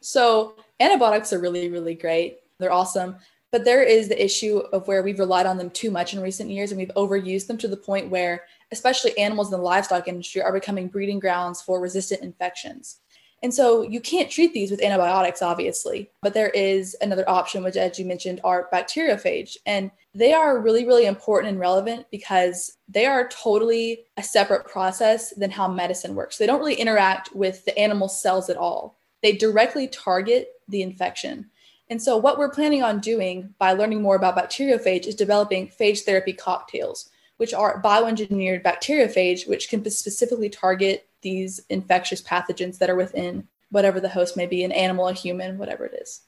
So, 0.00 0.56
antibiotics 0.80 1.34
are 1.34 1.38
really, 1.38 1.68
really 1.68 1.94
great. 1.94 2.38
They're 2.58 2.72
awesome. 2.72 3.16
But 3.54 3.64
there 3.64 3.84
is 3.84 4.08
the 4.08 4.20
issue 4.20 4.62
of 4.72 4.88
where 4.88 5.04
we've 5.04 5.20
relied 5.20 5.46
on 5.46 5.58
them 5.58 5.70
too 5.70 5.92
much 5.92 6.12
in 6.12 6.20
recent 6.20 6.50
years 6.50 6.72
and 6.72 6.76
we've 6.76 6.90
overused 6.96 7.46
them 7.46 7.56
to 7.58 7.68
the 7.68 7.76
point 7.76 8.10
where, 8.10 8.42
especially 8.72 9.16
animals 9.16 9.52
in 9.52 9.56
the 9.56 9.64
livestock 9.64 10.08
industry, 10.08 10.42
are 10.42 10.52
becoming 10.52 10.88
breeding 10.88 11.20
grounds 11.20 11.62
for 11.62 11.80
resistant 11.80 12.22
infections. 12.22 12.98
And 13.44 13.54
so 13.54 13.82
you 13.82 14.00
can't 14.00 14.28
treat 14.28 14.54
these 14.54 14.72
with 14.72 14.82
antibiotics, 14.82 15.40
obviously, 15.40 16.10
but 16.20 16.34
there 16.34 16.48
is 16.48 16.96
another 17.00 17.30
option, 17.30 17.62
which, 17.62 17.76
as 17.76 17.96
you 17.96 18.04
mentioned, 18.04 18.40
are 18.42 18.68
bacteriophage. 18.72 19.56
And 19.66 19.92
they 20.16 20.32
are 20.32 20.58
really, 20.58 20.84
really 20.84 21.06
important 21.06 21.52
and 21.52 21.60
relevant 21.60 22.06
because 22.10 22.76
they 22.88 23.06
are 23.06 23.28
totally 23.28 24.00
a 24.16 24.22
separate 24.24 24.66
process 24.66 25.30
than 25.34 25.52
how 25.52 25.68
medicine 25.68 26.16
works. 26.16 26.38
They 26.38 26.46
don't 26.46 26.58
really 26.58 26.74
interact 26.74 27.32
with 27.36 27.64
the 27.66 27.78
animal 27.78 28.08
cells 28.08 28.50
at 28.50 28.56
all, 28.56 28.98
they 29.22 29.30
directly 29.30 29.86
target 29.86 30.48
the 30.66 30.82
infection. 30.82 31.50
And 31.94 32.02
so, 32.02 32.16
what 32.16 32.38
we're 32.38 32.50
planning 32.50 32.82
on 32.82 32.98
doing 32.98 33.54
by 33.56 33.72
learning 33.72 34.02
more 34.02 34.16
about 34.16 34.36
bacteriophage 34.36 35.06
is 35.06 35.14
developing 35.14 35.68
phage 35.68 36.00
therapy 36.00 36.32
cocktails, 36.32 37.08
which 37.36 37.54
are 37.54 37.80
bioengineered 37.80 38.64
bacteriophage, 38.64 39.48
which 39.48 39.68
can 39.68 39.88
specifically 39.88 40.48
target 40.50 41.08
these 41.22 41.60
infectious 41.68 42.20
pathogens 42.20 42.78
that 42.78 42.90
are 42.90 42.96
within 42.96 43.46
whatever 43.70 44.00
the 44.00 44.08
host 44.08 44.36
may 44.36 44.44
be 44.44 44.64
an 44.64 44.72
animal, 44.72 45.06
a 45.06 45.12
human, 45.12 45.56
whatever 45.56 45.86
it 45.86 45.94
is. 46.02 46.22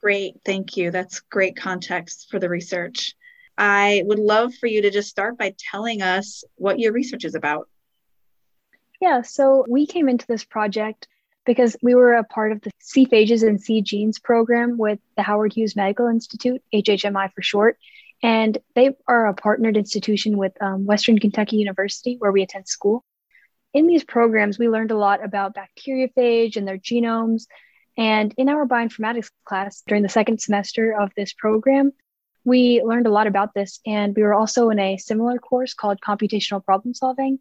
Great. 0.00 0.40
Thank 0.46 0.78
you. 0.78 0.90
That's 0.90 1.20
great 1.20 1.56
context 1.56 2.28
for 2.30 2.38
the 2.38 2.48
research. 2.48 3.14
I 3.58 4.02
would 4.06 4.18
love 4.18 4.54
for 4.54 4.66
you 4.66 4.80
to 4.80 4.90
just 4.90 5.10
start 5.10 5.36
by 5.36 5.54
telling 5.70 6.00
us 6.00 6.42
what 6.54 6.78
your 6.78 6.94
research 6.94 7.26
is 7.26 7.34
about. 7.34 7.68
Yeah, 8.98 9.20
so 9.20 9.62
we 9.68 9.84
came 9.86 10.08
into 10.08 10.26
this 10.26 10.44
project 10.44 11.06
because 11.46 11.76
we 11.82 11.94
were 11.94 12.14
a 12.14 12.24
part 12.24 12.52
of 12.52 12.60
the 12.60 12.70
SEA-PHAGES 12.80 13.42
and 13.42 13.60
SEA-GENES 13.60 14.18
program 14.18 14.78
with 14.78 14.98
the 15.16 15.22
Howard 15.22 15.52
Hughes 15.52 15.76
Medical 15.76 16.08
Institute, 16.08 16.62
HHMI 16.72 17.32
for 17.32 17.42
short. 17.42 17.78
And 18.22 18.58
they 18.74 18.90
are 19.08 19.26
a 19.26 19.34
partnered 19.34 19.76
institution 19.76 20.36
with 20.36 20.52
um, 20.60 20.84
Western 20.84 21.18
Kentucky 21.18 21.56
University, 21.56 22.16
where 22.18 22.32
we 22.32 22.42
attend 22.42 22.68
school 22.68 23.04
in 23.72 23.86
these 23.86 24.04
programs, 24.04 24.58
we 24.58 24.68
learned 24.68 24.90
a 24.90 24.98
lot 24.98 25.24
about 25.24 25.54
bacteriophage 25.54 26.56
and 26.56 26.66
their 26.66 26.78
genomes. 26.78 27.46
And 27.96 28.34
in 28.36 28.48
our 28.48 28.66
bioinformatics 28.66 29.30
class 29.44 29.82
during 29.86 30.02
the 30.02 30.08
second 30.08 30.40
semester 30.40 30.94
of 30.98 31.12
this 31.16 31.32
program, 31.32 31.92
we 32.44 32.82
learned 32.82 33.06
a 33.06 33.10
lot 33.10 33.26
about 33.26 33.54
this. 33.54 33.80
And 33.86 34.16
we 34.16 34.22
were 34.22 34.34
also 34.34 34.70
in 34.70 34.78
a 34.78 34.96
similar 34.96 35.38
course 35.38 35.74
called 35.74 36.00
computational 36.00 36.64
problem 36.64 36.94
solving. 36.94 37.38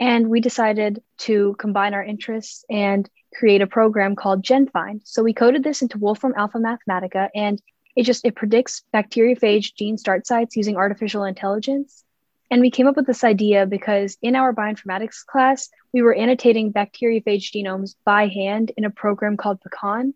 And 0.00 0.28
we 0.28 0.40
decided 0.40 1.02
to 1.18 1.54
combine 1.58 1.94
our 1.94 2.04
interests 2.04 2.64
and 2.68 3.08
create 3.34 3.62
a 3.62 3.66
program 3.66 4.16
called 4.16 4.44
GenFind. 4.44 5.02
So 5.04 5.22
we 5.22 5.32
coded 5.32 5.62
this 5.62 5.82
into 5.82 5.98
Wolfram 5.98 6.34
Alpha 6.36 6.58
Mathematica, 6.58 7.28
and 7.34 7.60
it 7.96 8.04
just 8.04 8.24
it 8.24 8.34
predicts 8.34 8.82
bacteriophage 8.92 9.74
gene 9.76 9.98
start 9.98 10.26
sites 10.26 10.56
using 10.56 10.76
artificial 10.76 11.24
intelligence. 11.24 12.04
And 12.50 12.60
we 12.60 12.70
came 12.70 12.86
up 12.86 12.96
with 12.96 13.06
this 13.06 13.24
idea 13.24 13.66
because 13.66 14.16
in 14.20 14.36
our 14.36 14.54
bioinformatics 14.54 15.24
class, 15.26 15.68
we 15.92 16.02
were 16.02 16.14
annotating 16.14 16.72
bacteriophage 16.72 17.52
genomes 17.52 17.94
by 18.04 18.28
hand 18.28 18.72
in 18.76 18.84
a 18.84 18.90
program 18.90 19.36
called 19.36 19.60
PECAAN. 19.60 20.12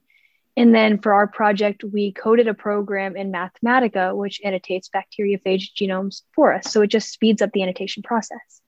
And 0.57 0.75
then 0.75 0.99
for 0.99 1.15
our 1.15 1.29
project, 1.29 1.85
we 1.85 2.13
coded 2.13 2.49
a 2.49 2.55
program 2.55 3.17
in 3.17 3.33
Mathematica, 3.33 4.15
which 4.15 4.41
annotates 4.45 4.91
bacteriophage 4.91 5.71
genomes 5.81 6.23
for 6.35 6.53
us. 6.53 6.73
So 6.73 6.83
it 6.83 6.89
just 6.89 7.11
speeds 7.11 7.43
up 7.43 7.53
the 7.53 7.63
annotation 7.63 8.03
process. 8.03 8.61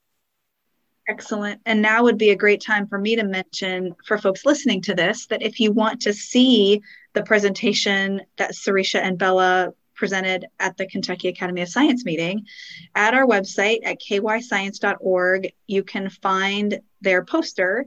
Excellent. 1.10 1.60
And 1.66 1.82
now 1.82 2.04
would 2.04 2.18
be 2.18 2.30
a 2.30 2.36
great 2.36 2.60
time 2.60 2.86
for 2.86 2.96
me 2.96 3.16
to 3.16 3.24
mention 3.24 3.96
for 4.06 4.16
folks 4.16 4.46
listening 4.46 4.80
to 4.82 4.94
this 4.94 5.26
that 5.26 5.42
if 5.42 5.58
you 5.58 5.72
want 5.72 6.00
to 6.02 6.12
see 6.12 6.82
the 7.14 7.24
presentation 7.24 8.20
that 8.36 8.52
Sarisha 8.52 9.00
and 9.00 9.18
Bella 9.18 9.72
presented 9.96 10.46
at 10.60 10.76
the 10.76 10.86
Kentucky 10.86 11.26
Academy 11.26 11.62
of 11.62 11.68
Science 11.68 12.04
meeting. 12.04 12.46
At 12.94 13.12
our 13.12 13.26
website 13.26 13.80
at 13.84 14.00
kyscience.org, 14.00 15.52
you 15.66 15.82
can 15.82 16.08
find 16.08 16.78
their 17.00 17.24
poster 17.24 17.86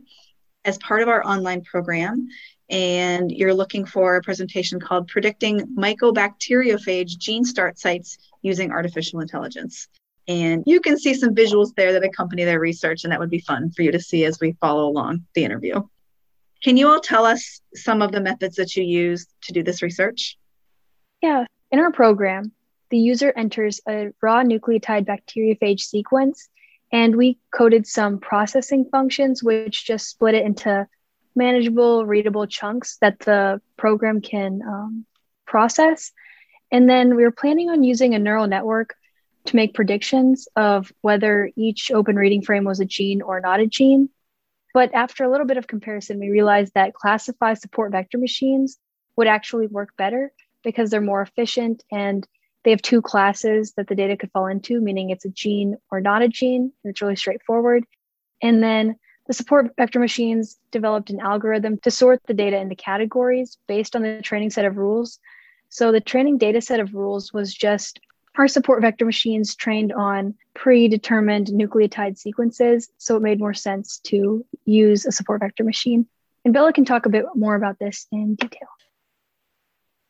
as 0.65 0.77
part 0.79 1.01
of 1.01 1.07
our 1.07 1.25
online 1.25 1.63
program. 1.63 2.27
And 2.69 3.31
you're 3.31 3.53
looking 3.53 3.85
for 3.85 4.17
a 4.17 4.21
presentation 4.21 4.81
called 4.81 5.07
Predicting 5.07 5.61
Mycobacteriophage 5.77 7.17
Gene 7.17 7.45
Start 7.45 7.79
Sites 7.79 8.17
Using 8.41 8.71
Artificial 8.71 9.21
Intelligence. 9.21 9.87
And 10.27 10.63
you 10.65 10.79
can 10.79 10.97
see 10.97 11.13
some 11.13 11.35
visuals 11.35 11.75
there 11.75 11.91
that 11.93 12.03
accompany 12.03 12.43
their 12.45 12.59
research, 12.59 13.03
and 13.03 13.11
that 13.11 13.19
would 13.19 13.29
be 13.29 13.39
fun 13.39 13.71
for 13.71 13.81
you 13.81 13.91
to 13.91 13.99
see 13.99 14.23
as 14.25 14.39
we 14.39 14.53
follow 14.61 14.87
along 14.87 15.25
the 15.35 15.43
interview. 15.43 15.81
Can 16.63 16.77
you 16.77 16.87
all 16.87 17.01
tell 17.01 17.25
us 17.25 17.61
some 17.75 18.01
of 18.01 18.13
the 18.13 18.21
methods 18.21 18.55
that 18.55 18.75
you 18.75 18.83
use 18.83 19.27
to 19.43 19.53
do 19.53 19.63
this 19.63 19.81
research? 19.81 20.37
Yeah, 21.21 21.45
in 21.71 21.79
our 21.79 21.91
program, 21.91 22.53
the 22.89 22.97
user 22.97 23.33
enters 23.35 23.81
a 23.87 24.11
raw 24.21 24.43
nucleotide 24.43 25.05
bacteriophage 25.05 25.81
sequence, 25.81 26.47
and 26.91 27.15
we 27.15 27.37
coded 27.53 27.85
some 27.85 28.19
processing 28.19 28.85
functions 28.91 29.43
which 29.43 29.85
just 29.85 30.07
split 30.07 30.35
it 30.35 30.45
into 30.45 30.87
manageable, 31.35 32.05
readable 32.05 32.47
chunks 32.47 32.97
that 33.01 33.19
the 33.19 33.59
program 33.77 34.21
can 34.21 34.61
um, 34.65 35.05
process. 35.45 36.11
And 36.71 36.87
then 36.87 37.15
we 37.15 37.23
were 37.23 37.31
planning 37.31 37.69
on 37.69 37.83
using 37.83 38.13
a 38.13 38.19
neural 38.19 38.47
network 38.47 38.95
to 39.45 39.55
make 39.55 39.73
predictions 39.73 40.47
of 40.55 40.91
whether 41.01 41.49
each 41.55 41.91
open 41.91 42.15
reading 42.15 42.41
frame 42.41 42.63
was 42.63 42.79
a 42.79 42.85
gene 42.85 43.21
or 43.21 43.39
not 43.39 43.59
a 43.59 43.67
gene. 43.67 44.09
But 44.73 44.93
after 44.93 45.23
a 45.23 45.29
little 45.29 45.45
bit 45.45 45.57
of 45.57 45.67
comparison, 45.67 46.19
we 46.19 46.29
realized 46.29 46.73
that 46.73 46.93
classify 46.93 47.53
support 47.53 47.91
vector 47.91 48.17
machines 48.17 48.77
would 49.15 49.27
actually 49.27 49.67
work 49.67 49.89
better 49.97 50.31
because 50.63 50.89
they're 50.89 51.01
more 51.01 51.21
efficient 51.21 51.83
and 51.91 52.27
they 52.63 52.71
have 52.71 52.81
two 52.81 53.01
classes 53.01 53.73
that 53.75 53.87
the 53.87 53.95
data 53.95 54.15
could 54.17 54.31
fall 54.31 54.47
into, 54.47 54.79
meaning 54.79 55.09
it's 55.09 55.25
a 55.25 55.29
gene 55.29 55.75
or 55.91 55.99
not 55.99 56.21
a 56.21 56.29
gene. 56.29 56.71
And 56.83 56.91
it's 56.91 57.01
really 57.01 57.17
straightforward. 57.17 57.83
And 58.41 58.63
then 58.63 58.95
the 59.27 59.33
support 59.33 59.71
vector 59.77 59.99
machines 59.99 60.57
developed 60.71 61.09
an 61.09 61.19
algorithm 61.19 61.77
to 61.79 61.91
sort 61.91 62.21
the 62.25 62.33
data 62.33 62.57
into 62.57 62.75
categories 62.75 63.57
based 63.67 63.95
on 63.95 64.01
the 64.01 64.21
training 64.21 64.49
set 64.49 64.65
of 64.65 64.77
rules. 64.77 65.19
So 65.69 65.91
the 65.91 66.01
training 66.01 66.37
data 66.37 66.61
set 66.61 66.79
of 66.79 66.93
rules 66.93 67.33
was 67.33 67.53
just 67.53 67.99
our 68.37 68.47
support 68.47 68.81
vector 68.81 69.05
machines 69.05 69.55
trained 69.55 69.93
on 69.93 70.35
predetermined 70.53 71.47
nucleotide 71.47 72.17
sequences. 72.17 72.89
So 72.97 73.15
it 73.15 73.21
made 73.21 73.39
more 73.39 73.53
sense 73.53 73.99
to 74.05 74.45
use 74.65 75.05
a 75.05 75.11
support 75.11 75.41
vector 75.41 75.63
machine. 75.63 76.07
And 76.45 76.53
Bella 76.53 76.73
can 76.73 76.85
talk 76.85 77.05
a 77.05 77.09
bit 77.09 77.25
more 77.35 77.55
about 77.55 77.79
this 77.79 78.07
in 78.11 78.35
detail. 78.35 78.67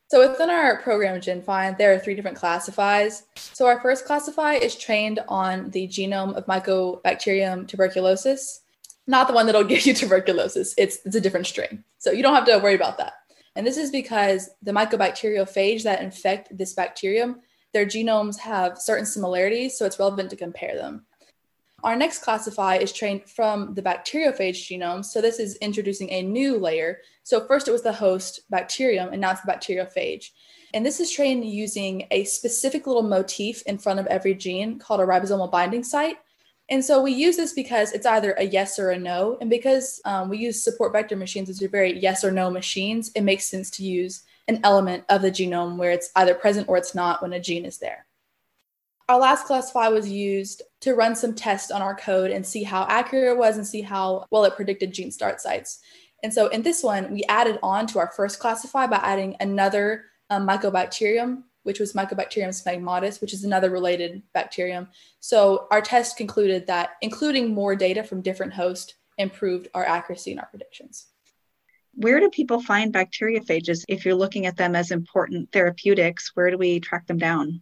So 0.09 0.29
within 0.29 0.49
our 0.49 0.79
program 0.81 1.19
GenFind, 1.19 1.77
there 1.77 1.91
are 1.93 1.99
three 1.99 2.13
different 2.13 2.38
classifies. 2.38 3.23
So 3.36 3.65
our 3.65 3.81
first 3.81 4.05
classify 4.05 4.53
is 4.53 4.75
trained 4.75 5.19
on 5.27 5.71
the 5.71 5.88
genome 5.88 6.36
of 6.36 6.45
Mycobacterium 6.45 7.67
tuberculosis, 7.67 8.62
not 9.07 9.27
the 9.27 9.33
one 9.33 9.47
that'll 9.47 9.63
give 9.65 9.86
you 9.86 9.93
tuberculosis. 9.93 10.75
It's, 10.77 10.99
it's 11.03 11.15
a 11.15 11.21
different 11.21 11.47
strain. 11.47 11.83
So 11.97 12.12
you 12.12 12.21
don't 12.21 12.36
have 12.36 12.45
to 12.45 12.59
worry 12.59 12.75
about 12.75 12.99
that. 12.99 13.13
And 13.55 13.65
this 13.65 13.77
is 13.77 13.91
because 13.91 14.49
the 14.62 14.71
mycobacteriophage 14.71 15.83
that 15.83 16.01
infect 16.01 16.55
this 16.55 16.73
bacterium, 16.73 17.41
their 17.73 17.86
genomes 17.86 18.38
have 18.39 18.77
certain 18.77 19.05
similarities, 19.05 19.77
so 19.77 19.86
it's 19.86 19.99
relevant 19.99 20.29
to 20.29 20.36
compare 20.36 20.75
them. 20.75 21.05
Our 21.83 21.97
next 21.97 22.19
classify 22.19 22.77
is 22.77 22.93
trained 22.93 23.29
from 23.29 23.73
the 23.73 23.81
bacteriophage 23.81 24.69
genome. 24.69 25.03
So 25.03 25.19
this 25.19 25.38
is 25.38 25.57
introducing 25.57 26.09
a 26.12 26.21
new 26.21 26.57
layer. 26.57 26.99
So 27.23 27.45
first 27.45 27.67
it 27.67 27.71
was 27.71 27.81
the 27.81 27.91
host 27.91 28.41
bacterium, 28.49 29.09
and 29.12 29.19
now 29.19 29.31
it's 29.31 29.41
the 29.41 29.51
bacteriophage. 29.51 30.29
And 30.73 30.86
this 30.86 30.99
is 30.99 31.12
trained 31.12 31.45
using 31.45 32.07
a 32.12 32.23
specific 32.23 32.88
little 32.88 33.03
motif 33.03 33.63
in 33.63 33.77
front 33.77 33.99
of 33.99 34.07
every 34.07 34.33
gene 34.33 34.79
called 34.79 35.01
a 35.01 35.05
ribosomal 35.05 35.51
binding 35.51 35.83
site. 35.83 36.17
And 36.69 36.83
so 36.83 37.01
we 37.01 37.12
use 37.12 37.36
this 37.36 37.53
because 37.53 37.91
it's 37.91 38.05
either 38.05 38.31
a 38.33 38.43
yes 38.43 38.79
or 38.79 38.91
a 38.91 38.97
no. 38.97 39.38
And 39.41 39.49
because 39.49 40.01
um, 40.05 40.29
we 40.29 40.38
use 40.38 40.63
support 40.63 40.93
vector 40.93 41.17
machines, 41.17 41.49
which 41.49 41.62
are 41.62 41.67
very 41.67 41.99
yes 41.99 42.23
or 42.23 42.31
no 42.31 42.49
machines, 42.49 43.12
it 43.13 43.21
makes 43.21 43.45
sense 43.45 43.69
to 43.71 43.83
use 43.83 44.23
an 44.47 44.60
element 44.63 45.06
of 45.10 45.21
the 45.21 45.32
genome 45.32 45.77
where 45.77 45.91
it's 45.91 46.12
either 46.15 46.34
present 46.34 46.67
or 46.67 46.77
it's 46.77 46.95
not 46.95 47.21
when 47.21 47.34
a 47.34 47.39
gene 47.39 47.65
is 47.65 47.77
there. 47.77 48.06
Our 49.10 49.19
last 49.19 49.45
classify 49.45 49.89
was 49.89 50.10
used 50.10 50.62
to 50.82 50.95
run 50.95 51.15
some 51.15 51.36
tests 51.36 51.71
on 51.71 51.82
our 51.82 51.95
code 51.95 52.32
and 52.32 52.45
see 52.45 52.63
how 52.63 52.86
accurate 52.88 53.32
it 53.32 53.38
was 53.38 53.58
and 53.58 53.67
see 53.67 53.82
how 53.82 54.25
well 54.32 54.45
it 54.45 54.56
predicted 54.56 54.93
gene 54.93 55.12
start 55.12 55.41
sites. 55.41 55.79
And 56.23 56.34
so 56.34 56.47
in 56.47 56.62
this 56.62 56.84
one, 56.84 57.12
we 57.12 57.23
added 57.27 57.60
on 57.62 57.86
to 57.88 57.99
our 57.99 58.12
first 58.15 58.39
classify 58.39 58.88
by 58.88 58.97
adding 58.97 59.36
another 59.41 60.06
um, 60.29 60.47
mycobacterium, 60.47 61.43
which 61.63 61.79
was 61.79 61.93
Mycobacterium 61.93 62.49
smegmatis, 62.49 63.19
which 63.19 63.34
is 63.34 63.43
another 63.43 63.69
related 63.69 64.21
bacterium. 64.34 64.88
So 65.19 65.67
our 65.69 65.82
test 65.82 66.17
concluded 66.17 66.65
that 66.67 66.91
including 67.01 67.53
more 67.53 67.75
data 67.75 68.03
from 68.03 68.21
different 68.21 68.53
hosts 68.53 68.95
improved 69.17 69.67
our 69.73 69.86
accuracy 69.86 70.32
in 70.32 70.39
our 70.39 70.47
predictions. 70.47 71.08
Where 71.95 72.19
do 72.19 72.29
people 72.29 72.62
find 72.62 72.93
bacteriophages 72.93 73.84
if 73.88 74.06
you're 74.06 74.15
looking 74.15 74.45
at 74.45 74.58
them 74.58 74.75
as 74.75 74.91
important 74.91 75.51
therapeutics? 75.51 76.32
Where 76.34 76.49
do 76.49 76.58
we 76.58 76.79
track 76.79 77.08
them 77.08 77.17
down? 77.17 77.62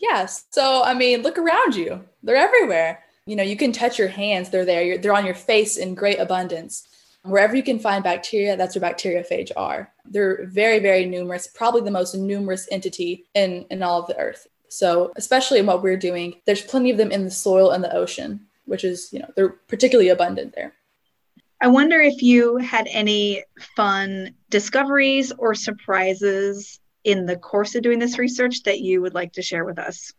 Yes. 0.00 0.46
So, 0.50 0.82
I 0.82 0.94
mean, 0.94 1.22
look 1.22 1.38
around 1.38 1.76
you. 1.76 2.04
They're 2.22 2.36
everywhere. 2.36 3.04
You 3.26 3.36
know, 3.36 3.42
you 3.44 3.56
can 3.56 3.72
touch 3.72 3.98
your 3.98 4.08
hands, 4.08 4.50
they're 4.50 4.64
there. 4.64 4.82
You're, 4.82 4.98
they're 4.98 5.14
on 5.14 5.24
your 5.24 5.34
face 5.34 5.76
in 5.76 5.94
great 5.94 6.18
abundance. 6.18 6.88
Wherever 7.22 7.54
you 7.54 7.62
can 7.62 7.78
find 7.78 8.02
bacteria, 8.02 8.56
that's 8.56 8.74
where 8.74 8.92
bacteriophage 8.92 9.52
are. 9.56 9.92
They're 10.04 10.44
very, 10.46 10.80
very 10.80 11.06
numerous, 11.06 11.46
probably 11.46 11.82
the 11.82 11.92
most 11.92 12.16
numerous 12.16 12.66
entity 12.72 13.26
in, 13.34 13.64
in 13.70 13.82
all 13.82 14.00
of 14.00 14.08
the 14.08 14.18
earth. 14.18 14.48
So, 14.68 15.12
especially 15.16 15.60
in 15.60 15.66
what 15.66 15.82
we're 15.82 15.96
doing, 15.96 16.40
there's 16.46 16.62
plenty 16.62 16.90
of 16.90 16.96
them 16.96 17.12
in 17.12 17.24
the 17.24 17.30
soil 17.30 17.70
and 17.70 17.84
the 17.84 17.94
ocean, 17.94 18.40
which 18.64 18.82
is, 18.82 19.12
you 19.12 19.20
know, 19.20 19.30
they're 19.36 19.50
particularly 19.50 20.08
abundant 20.08 20.54
there. 20.56 20.72
I 21.62 21.68
wonder 21.68 22.00
if 22.00 22.22
you 22.22 22.56
had 22.56 22.88
any 22.90 23.44
fun 23.76 24.34
discoveries 24.50 25.30
or 25.38 25.54
surprises 25.54 26.80
in 27.04 27.26
the 27.26 27.36
course 27.36 27.76
of 27.76 27.84
doing 27.84 28.00
this 28.00 28.18
research 28.18 28.64
that 28.64 28.80
you 28.80 29.00
would 29.00 29.14
like 29.14 29.34
to 29.34 29.42
share 29.42 29.64
with 29.64 29.78
us. 29.78 30.12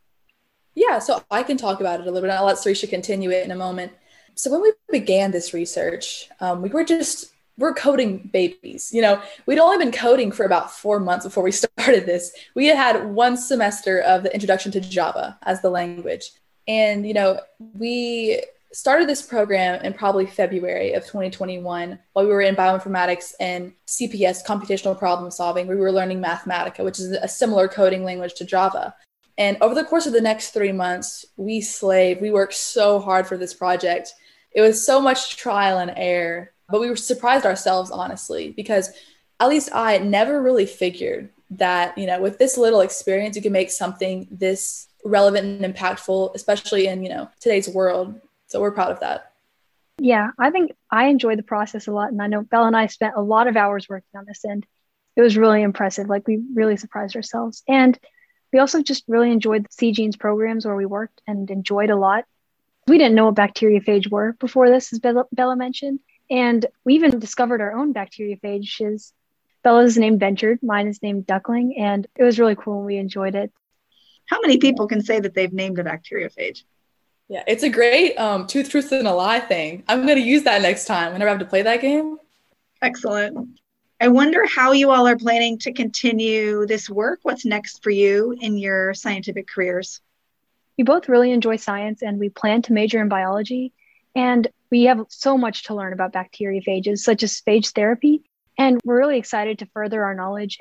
Yeah, 0.73 0.99
so 0.99 1.21
I 1.29 1.43
can 1.43 1.57
talk 1.57 1.81
about 1.81 1.99
it 1.99 2.03
a 2.03 2.05
little 2.05 2.21
bit. 2.21 2.33
I'll 2.33 2.45
let 2.45 2.55
Sarisha 2.55 2.89
continue 2.89 3.29
it 3.29 3.43
in 3.43 3.51
a 3.51 3.57
moment. 3.57 3.91
So 4.35 4.51
when 4.51 4.61
we 4.61 4.71
began 4.89 5.31
this 5.31 5.53
research, 5.53 6.29
um, 6.39 6.61
we 6.61 6.69
were 6.69 6.85
just 6.85 7.33
we're 7.57 7.73
coding 7.73 8.29
babies. 8.31 8.91
You 8.93 9.01
know, 9.01 9.21
we'd 9.45 9.59
only 9.59 9.77
been 9.77 9.91
coding 9.91 10.31
for 10.31 10.45
about 10.45 10.71
four 10.71 11.01
months 11.01 11.25
before 11.25 11.43
we 11.43 11.51
started 11.51 12.05
this. 12.05 12.31
We 12.55 12.67
had 12.67 12.77
had 12.77 13.13
one 13.13 13.35
semester 13.35 13.99
of 13.99 14.23
the 14.23 14.33
introduction 14.33 14.71
to 14.71 14.79
Java 14.79 15.37
as 15.43 15.61
the 15.61 15.69
language, 15.69 16.31
and 16.69 17.05
you 17.05 17.13
know, 17.13 17.41
we 17.59 18.41
started 18.73 19.07
this 19.07 19.21
program 19.21 19.83
in 19.83 19.93
probably 19.93 20.25
February 20.25 20.93
of 20.93 21.03
2021 21.03 21.99
while 22.13 22.25
we 22.25 22.31
were 22.31 22.41
in 22.41 22.55
bioinformatics 22.55 23.33
and 23.39 23.71
CPS, 23.87 24.45
computational 24.45 24.97
problem 24.97 25.29
solving. 25.29 25.67
We 25.67 25.75
were 25.75 25.91
learning 25.91 26.21
Mathematica, 26.21 26.83
which 26.83 26.99
is 26.99 27.11
a 27.11 27.27
similar 27.27 27.67
coding 27.67 28.03
language 28.03 28.33
to 28.35 28.45
Java. 28.45 28.95
And 29.37 29.57
over 29.61 29.75
the 29.75 29.83
course 29.83 30.05
of 30.05 30.13
the 30.13 30.21
next 30.21 30.51
three 30.51 30.71
months, 30.71 31.25
we 31.37 31.61
slaved, 31.61 32.21
we 32.21 32.31
worked 32.31 32.53
so 32.53 32.99
hard 32.99 33.27
for 33.27 33.37
this 33.37 33.53
project. 33.53 34.11
It 34.51 34.61
was 34.61 34.85
so 34.85 34.99
much 34.99 35.37
trial 35.37 35.79
and 35.79 35.93
error, 35.95 36.51
but 36.69 36.81
we 36.81 36.89
were 36.89 36.95
surprised 36.95 37.45
ourselves, 37.45 37.91
honestly, 37.91 38.51
because 38.51 38.91
at 39.39 39.49
least 39.49 39.69
I 39.73 39.97
never 39.99 40.41
really 40.41 40.65
figured 40.65 41.29
that, 41.51 41.97
you 41.97 42.07
know, 42.07 42.21
with 42.21 42.37
this 42.37 42.57
little 42.57 42.81
experience, 42.81 43.35
you 43.35 43.41
can 43.41 43.51
make 43.51 43.71
something 43.71 44.27
this 44.31 44.87
relevant 45.05 45.63
and 45.63 45.75
impactful, 45.75 46.33
especially 46.35 46.87
in, 46.87 47.03
you 47.03 47.09
know, 47.09 47.29
today's 47.39 47.69
world. 47.69 48.19
So 48.53 48.61
we're 48.61 48.69
proud 48.69 48.91
of 48.91 48.99
that. 48.99 49.31
Yeah, 49.97 50.29
I 50.37 50.51
think 50.51 50.73
I 50.91 51.05
enjoyed 51.05 51.39
the 51.39 51.43
process 51.43 51.87
a 51.87 51.91
lot. 51.91 52.11
And 52.11 52.21
I 52.21 52.27
know 52.27 52.43
Bella 52.43 52.67
and 52.67 52.77
I 52.77 52.85
spent 52.85 53.15
a 53.17 53.21
lot 53.21 53.47
of 53.47 53.57
hours 53.57 53.89
working 53.89 54.15
on 54.15 54.25
this 54.27 54.43
and 54.43 54.63
it 55.15 55.21
was 55.21 55.35
really 55.35 55.63
impressive. 55.63 56.07
Like 56.07 56.27
we 56.27 56.39
really 56.53 56.77
surprised 56.77 57.15
ourselves. 57.15 57.63
And 57.67 57.97
we 58.51 58.59
also 58.59 58.83
just 58.83 59.05
really 59.07 59.31
enjoyed 59.31 59.63
the 59.63 59.71
SEA-GENES 59.71 60.17
programs 60.17 60.67
where 60.67 60.75
we 60.75 60.85
worked 60.85 61.19
and 61.25 61.49
enjoyed 61.49 61.89
a 61.89 61.95
lot. 61.95 62.25
We 62.87 62.99
didn't 62.99 63.15
know 63.15 63.25
what 63.25 63.33
bacteriophage 63.33 64.11
were 64.11 64.33
before 64.33 64.69
this, 64.69 64.93
as 64.93 64.99
Bella, 64.99 65.25
Bella 65.31 65.55
mentioned. 65.55 65.99
And 66.29 66.63
we 66.85 66.93
even 66.93 67.17
discovered 67.17 67.59
our 67.59 67.73
own 67.75 67.91
bacteriophages. 67.91 69.13
Bella's 69.63 69.97
named 69.97 70.19
Ventured, 70.19 70.61
mine 70.61 70.87
is 70.87 71.01
named 71.01 71.25
Duckling, 71.25 71.75
and 71.79 72.05
it 72.15 72.23
was 72.23 72.37
really 72.37 72.55
cool 72.55 72.77
and 72.77 72.85
we 72.85 72.97
enjoyed 72.97 73.33
it. 73.33 73.51
How 74.27 74.39
many 74.41 74.59
people 74.59 74.87
can 74.87 75.01
say 75.01 75.19
that 75.19 75.33
they've 75.33 75.51
named 75.51 75.79
a 75.79 75.83
bacteriophage? 75.83 76.65
Yeah, 77.29 77.43
it's 77.47 77.63
a 77.63 77.69
great 77.69 78.15
um, 78.17 78.47
two 78.47 78.63
truths 78.63 78.91
and 78.91 79.07
a 79.07 79.13
lie 79.13 79.39
thing. 79.39 79.83
I'm 79.87 80.05
going 80.05 80.17
to 80.17 80.23
use 80.23 80.43
that 80.43 80.61
next 80.61 80.85
time 80.85 81.13
whenever 81.13 81.29
I 81.29 81.31
have 81.33 81.39
to 81.39 81.45
play 81.45 81.61
that 81.61 81.81
game. 81.81 82.17
Excellent. 82.81 83.59
I 84.01 84.09
wonder 84.09 84.45
how 84.45 84.73
you 84.73 84.91
all 84.91 85.07
are 85.07 85.15
planning 85.15 85.57
to 85.59 85.71
continue 85.71 86.65
this 86.65 86.89
work. 86.89 87.19
What's 87.23 87.45
next 87.45 87.81
for 87.81 87.89
you 87.89 88.35
in 88.41 88.57
your 88.57 88.93
scientific 88.93 89.47
careers? 89.47 90.01
We 90.77 90.83
both 90.83 91.07
really 91.07 91.31
enjoy 91.31 91.55
science 91.55 92.01
and 92.01 92.19
we 92.19 92.29
plan 92.29 92.61
to 92.63 92.73
major 92.73 93.01
in 93.01 93.07
biology. 93.07 93.71
And 94.15 94.47
we 94.69 94.83
have 94.83 95.05
so 95.09 95.37
much 95.37 95.63
to 95.63 95.75
learn 95.75 95.93
about 95.93 96.13
bacteriophages, 96.13 96.99
such 96.99 97.23
as 97.23 97.41
phage 97.47 97.71
therapy. 97.73 98.23
And 98.57 98.81
we're 98.83 98.97
really 98.97 99.17
excited 99.17 99.59
to 99.59 99.65
further 99.67 100.03
our 100.03 100.13
knowledge. 100.13 100.59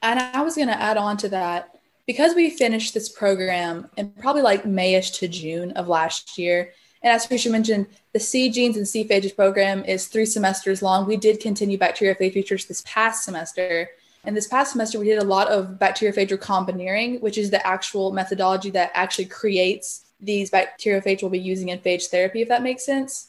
And 0.00 0.18
I 0.18 0.42
was 0.42 0.54
going 0.54 0.68
to 0.68 0.80
add 0.80 0.96
on 0.96 1.16
to 1.18 1.28
that 1.28 1.77
because 2.08 2.34
we 2.34 2.48
finished 2.48 2.94
this 2.94 3.10
program 3.10 3.86
in 3.98 4.08
probably 4.12 4.40
like 4.40 4.64
Mayish 4.64 5.18
to 5.18 5.28
June 5.28 5.72
of 5.72 5.88
last 5.88 6.38
year, 6.38 6.72
and 7.02 7.12
as 7.12 7.26
Trisha 7.26 7.50
mentioned, 7.50 7.86
the 8.14 8.18
SEA-GENES 8.18 8.78
and 8.78 8.88
SEA-PHAGES 8.88 9.32
program 9.32 9.84
is 9.84 10.06
three 10.06 10.24
semesters 10.24 10.80
long. 10.80 11.06
We 11.06 11.18
did 11.18 11.38
continue 11.38 11.76
bacteriophage 11.76 12.32
features 12.32 12.64
this 12.64 12.82
past 12.86 13.24
semester. 13.24 13.90
And 14.24 14.34
this 14.34 14.48
past 14.48 14.72
semester, 14.72 14.98
we 14.98 15.04
did 15.04 15.18
a 15.18 15.24
lot 15.24 15.48
of 15.48 15.78
bacteriophage 15.78 16.30
recombineering, 16.30 17.20
which 17.20 17.36
is 17.36 17.50
the 17.50 17.64
actual 17.64 18.10
methodology 18.10 18.70
that 18.70 18.90
actually 18.94 19.26
creates 19.26 20.06
these 20.18 20.50
bacteriophage 20.50 21.22
we'll 21.22 21.30
be 21.30 21.38
using 21.38 21.68
in 21.68 21.78
phage 21.78 22.06
therapy, 22.06 22.40
if 22.40 22.48
that 22.48 22.62
makes 22.62 22.84
sense. 22.84 23.28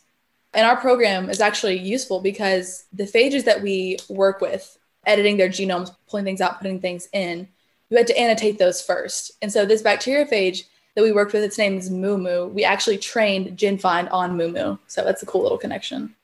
And 0.54 0.65
our 0.65 0.78
program 0.78 1.30
is 1.30 1.42
actually 1.42 1.78
useful 1.78 2.22
because 2.22 2.86
the 2.94 3.04
phages 3.04 3.44
that 3.44 3.62
we 3.62 3.98
work 4.08 4.39
with, 4.39 4.80
editing 5.06 5.36
their 5.36 5.50
genomes, 5.50 5.94
pulling 6.08 6.26
things 6.26 6.42
out, 6.42 6.58
putting 6.60 6.80
things 6.80 7.10
in, 7.12 7.50
we 7.89 7.97
had 7.97 8.08
to 8.08 8.17
annotate 8.17 8.60
those 8.60 8.82
first. 8.82 9.32
And 9.41 9.52
so 9.52 9.65
this 9.65 9.82
bacteriophage 9.82 10.63
that 10.95 11.04
we 11.04 11.12
worked 11.12 11.34
with, 11.34 11.43
its 11.43 11.58
name 11.58 11.78
is 11.78 11.89
Mumu. 11.89 12.52
We 12.52 12.63
actually 12.63 12.97
trained 12.97 13.58
GenFind 13.58 14.12
on 14.12 14.38
Mumu. 14.38 14.80
So 14.88 15.04
that's 15.04 15.23
a 15.23 15.25
cool 15.25 15.41
little 15.41 15.58
connection. 15.58 16.15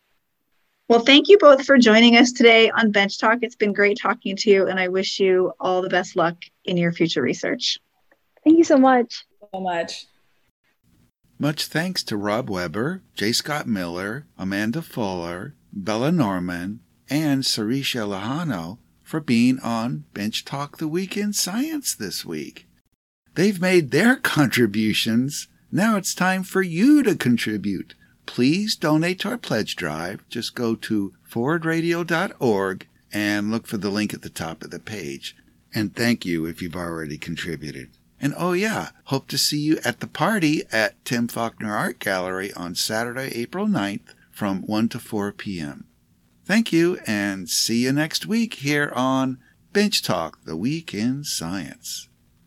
Well, 0.88 1.00
thank 1.00 1.28
you 1.28 1.40
both 1.40 1.66
for 1.66 1.80
joining 1.80 2.16
us 2.16 2.32
today 2.32 2.70
on 2.70 2.92
Bench 2.92 3.18
Talk. 3.18 3.40
It's 3.42 3.56
been 3.56 3.74
great 3.74 3.98
talking 4.00 4.36
to 4.36 4.52
you, 4.52 4.68
and 4.68 4.80
I 4.80 4.88
wish 4.88 5.20
you 5.20 5.52
all 5.60 5.82
the 5.82 5.90
best 5.90 6.16
luck 6.16 6.36
in 6.64 6.78
your 6.78 6.92
future 6.92 7.24
research. 7.24 7.80
Thank 8.44 8.60
you 8.60 8.64
so 8.64 8.78
much. 8.78 9.26
So 9.52 9.60
much. 9.60 10.06
Much 11.40 11.66
thanks 11.66 12.04
to 12.04 12.16
Rob 12.16 12.52
Weber, 12.52 13.02
J. 13.16 13.32
Scott 13.32 13.68
Miller, 13.68 14.28
Amanda 14.38 14.84
Fuller, 14.84 15.56
Bella 15.74 16.12
Norman, 16.12 16.82
and 17.10 17.42
Sarisha 17.42 18.08
Lohano 18.08 18.78
for 19.06 19.22
being 19.22 19.60
on 19.60 20.04
Bench 20.14 20.44
Talk 20.44 20.78
the 20.78 20.88
Week 20.88 21.16
in 21.16 21.32
Science 21.32 21.96
this 21.96 22.26
week. 22.26 22.68
They've 23.36 23.62
made 23.62 23.92
their 23.92 24.16
contributions. 24.16 25.48
Now 25.72 25.96
it's 25.96 26.16
time 26.16 26.44
for 26.44 26.62
you 26.62 27.04
to 27.04 27.16
contribute. 27.16 27.94
Please 28.26 28.76
donate 28.76 29.20
to 29.20 29.30
our 29.30 29.38
pledge 29.38 29.76
drive. 29.76 30.28
Just 30.28 30.56
go 30.56 30.76
to 30.76 31.14
forwardradio.org 31.30 32.88
and 33.14 33.52
look 33.52 33.68
for 33.68 33.78
the 33.78 33.92
link 33.92 34.14
at 34.14 34.24
the 34.24 34.30
top 34.30 34.64
of 34.64 34.72
the 34.72 34.80
page. 34.80 35.36
And 35.74 35.96
thank 35.96 36.26
you 36.26 36.46
if 36.46 36.62
you've 36.62 36.76
already 36.76 37.18
contributed. 37.18 37.92
And 38.20 38.34
oh 38.38 38.54
yeah, 38.54 38.90
hope 39.06 39.28
to 39.28 39.38
see 39.38 39.60
you 39.60 39.78
at 39.86 40.00
the 40.00 40.08
party 40.08 40.64
at 40.72 41.04
Tim 41.06 41.28
Faulkner 41.28 41.76
Art 41.76 42.00
Gallery 42.00 42.52
on 42.54 42.74
Saturday, 42.74 43.30
April 43.36 43.68
9th 43.68 44.16
from 44.32 44.64
1 44.64 44.90
to 44.90 45.00
4 45.00 45.32
p.m. 45.34 45.86
Thank 46.46 46.72
you 46.72 47.00
and 47.08 47.50
see 47.50 47.86
you 47.86 47.92
next 47.92 48.28
week 48.28 48.56
here 48.56 48.92
on 48.94 49.40
Bench 49.74 50.04
Talk, 50.04 50.46
the 50.46 50.56
Week 50.56 50.94
in 50.94 51.24
Science. 51.24 52.08